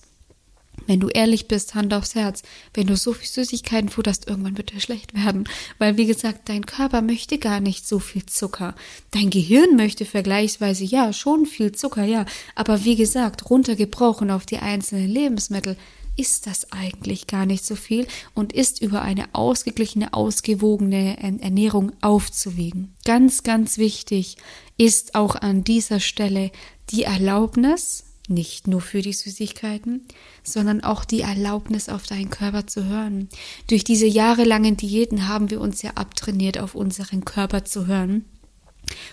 [0.85, 4.73] Wenn du ehrlich bist, Hand aufs Herz, wenn du so viel Süßigkeiten futterst, irgendwann wird
[4.73, 5.49] er schlecht werden.
[5.79, 8.75] Weil, wie gesagt, dein Körper möchte gar nicht so viel Zucker.
[9.11, 12.25] Dein Gehirn möchte vergleichsweise, ja, schon viel Zucker, ja.
[12.55, 15.75] Aber wie gesagt, runtergebrochen auf die einzelnen Lebensmittel,
[16.17, 22.95] ist das eigentlich gar nicht so viel und ist über eine ausgeglichene, ausgewogene Ernährung aufzuwiegen.
[23.05, 24.37] Ganz, ganz wichtig
[24.77, 26.51] ist auch an dieser Stelle
[26.89, 30.05] die Erlaubnis, nicht nur für die Süßigkeiten,
[30.43, 33.29] sondern auch die Erlaubnis, auf deinen Körper zu hören.
[33.67, 38.25] Durch diese jahrelangen Diäten haben wir uns ja abtrainiert, auf unseren Körper zu hören.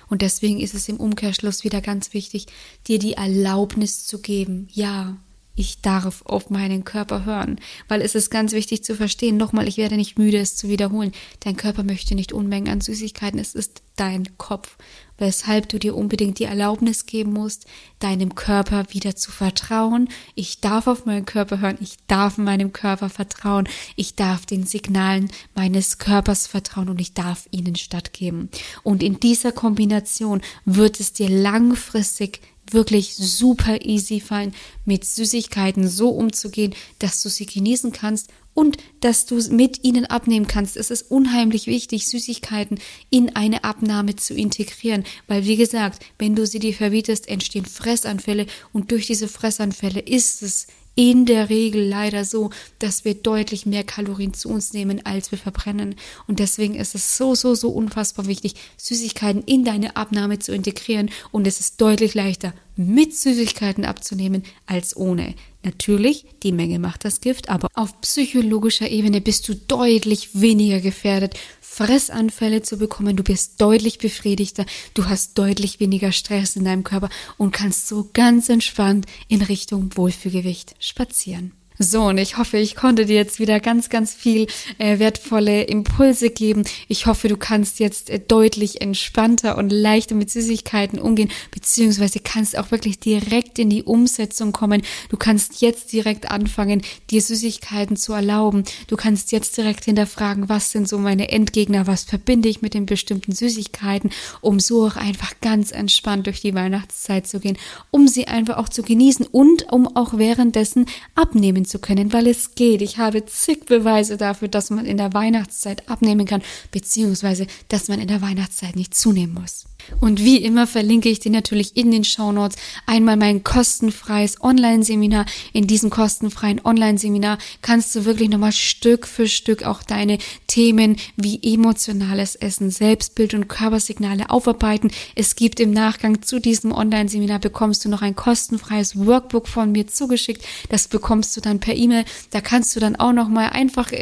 [0.09, 2.47] Und deswegen ist es im Umkehrschluss wieder ganz wichtig,
[2.87, 4.69] dir die Erlaubnis zu geben.
[4.73, 5.17] Ja,
[5.55, 9.37] ich darf auf meinen Körper hören, weil es ist ganz wichtig zu verstehen.
[9.37, 11.13] Nochmal, ich werde nicht müde, es zu wiederholen.
[11.41, 14.77] Dein Körper möchte nicht Unmengen an Süßigkeiten, es ist dein Kopf,
[15.19, 17.67] weshalb du dir unbedingt die Erlaubnis geben musst,
[18.01, 20.09] deinem Körper wieder zu vertrauen.
[20.35, 25.31] Ich darf auf meinen Körper hören, ich darf meinem Körper vertrauen, ich darf den Signalen
[25.55, 28.49] meines Körpers vertrauen und ich darf ihnen stattgeben.
[28.83, 32.41] Und in dieser Kombination wird es dir langfristig
[32.71, 34.55] wirklich super easy fallen,
[34.85, 40.47] mit Süßigkeiten so umzugehen, dass du sie genießen kannst und dass du mit ihnen abnehmen
[40.47, 40.77] kannst.
[40.77, 42.79] Es ist unheimlich wichtig, Süßigkeiten
[43.11, 48.47] in eine Abnahme zu integrieren, weil wie gesagt, wenn du sie dir verbietest, entstehen Fressanfälle
[48.73, 53.85] und durch diese Fressanfälle ist es in der Regel leider so, dass wir deutlich mehr
[53.85, 55.97] Kalorien zu uns nehmen, als wir verbrennen.
[56.27, 61.11] Und deswegen ist es so, so, so unfassbar wichtig, Süßigkeiten in deine Abnahme zu integrieren.
[61.33, 65.35] Und es ist deutlich leichter, mit Süßigkeiten abzunehmen, als ohne.
[65.65, 71.39] Natürlich, die Menge macht das Gift, aber auf psychologischer Ebene bist du deutlich weniger gefährdet,
[71.63, 73.17] Fressanfälle zu bekommen.
[73.17, 77.09] Du bist deutlich befriedigter, du hast deutlich weniger Stress in deinem Körper
[77.39, 81.53] und kannst so ganz entspannt in Richtung Wohlfühlgewicht spazieren.
[81.77, 84.47] So, und ich hoffe, ich konnte dir jetzt wieder ganz, ganz viel
[84.79, 86.63] äh, wertvolle Impulse geben.
[86.87, 92.57] Ich hoffe, du kannst jetzt äh, deutlich entspannter und leichter mit Süßigkeiten umgehen, beziehungsweise kannst
[92.57, 94.83] auch wirklich direkt in die Umsetzung kommen.
[95.09, 98.63] Du kannst jetzt direkt anfangen, dir Süßigkeiten zu erlauben.
[98.87, 102.87] Du kannst jetzt direkt hinterfragen, was sind so meine Endgegner, was verbinde ich mit den
[102.87, 104.11] bestimmten Süßigkeiten,
[104.43, 107.59] um so auch einfach ganz entspannt durch die Weihnachtszeit zu gehen,
[107.91, 112.27] um sie einfach auch zu genießen und um auch währenddessen abnehmen abnehmen zu können, weil
[112.27, 112.83] es geht.
[112.83, 118.01] Ich habe zig Beweise dafür, dass man in der Weihnachtszeit abnehmen kann, beziehungsweise, dass man
[118.01, 119.65] in der Weihnachtszeit nicht zunehmen muss.
[120.01, 122.57] Und wie immer verlinke ich dir natürlich in den Show Notes
[122.87, 125.27] einmal mein kostenfreies Online-Seminar.
[125.53, 131.41] In diesem kostenfreien Online-Seminar kannst du wirklich nochmal Stück für Stück auch deine Themen wie
[131.43, 134.91] emotionales Essen, Selbstbild und Körpersignale aufarbeiten.
[135.15, 139.87] Es gibt im Nachgang zu diesem Online-Seminar bekommst du noch ein kostenfreies Workbook von mir
[139.87, 140.45] zugeschickt.
[140.71, 142.05] Das bekommst du dann per E-Mail.
[142.31, 143.93] Da kannst du dann auch nochmal einfach,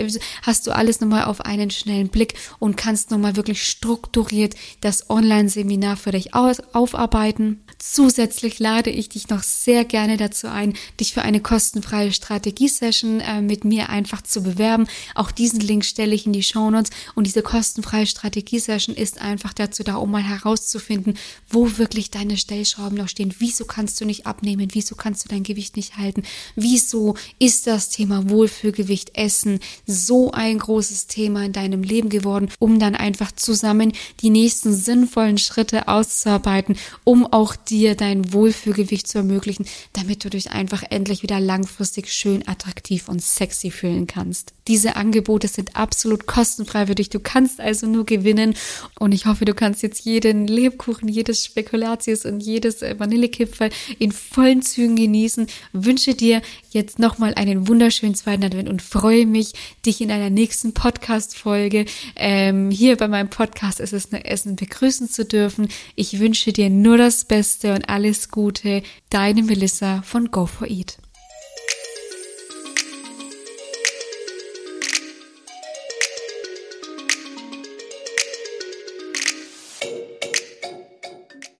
[0.42, 5.71] hast du alles nochmal auf einen schnellen Blick und kannst nochmal wirklich strukturiert das Online-Seminar
[5.72, 7.62] Seminar für dich aus, aufarbeiten.
[7.78, 13.40] Zusätzlich lade ich dich noch sehr gerne dazu ein, dich für eine kostenfreie Strategiesession äh,
[13.40, 14.86] mit mir einfach zu bewerben.
[15.14, 19.54] Auch diesen Link stelle ich in die Show Notes und diese kostenfreie Strategiesession ist einfach
[19.54, 21.14] dazu da, um mal herauszufinden,
[21.48, 23.34] wo wirklich deine Stellschrauben noch stehen.
[23.38, 24.68] Wieso kannst du nicht abnehmen?
[24.72, 26.22] Wieso kannst du dein Gewicht nicht halten?
[26.54, 32.78] Wieso ist das Thema Wohlfühlgewicht Essen so ein großes Thema in deinem Leben geworden, um
[32.78, 39.66] dann einfach zusammen die nächsten sinnvollen Schritte auszuarbeiten, um auch dir dein Wohlfühlgewicht zu ermöglichen,
[39.92, 44.52] damit du dich einfach endlich wieder langfristig schön, attraktiv und sexy fühlen kannst.
[44.68, 47.10] Diese Angebote sind absolut kostenfrei für dich.
[47.10, 48.54] Du kannst also nur gewinnen
[48.98, 54.12] und ich hoffe, du kannst jetzt jeden Lebkuchen, jedes Spekulatius und jedes äh, Vanillekipferl in
[54.12, 55.48] vollen Zügen genießen.
[55.72, 59.52] Wünsche dir jetzt nochmal einen wunderschönen zweiten Advent und freue mich,
[59.84, 61.86] dich in einer nächsten Podcast-Folge
[62.16, 65.51] ähm, hier bei meinem Podcast ist es nur Essen begrüßen zu dürfen.
[65.96, 68.82] Ich wünsche dir nur das Beste und alles Gute.
[69.10, 70.98] Deine Melissa von Go for Eat.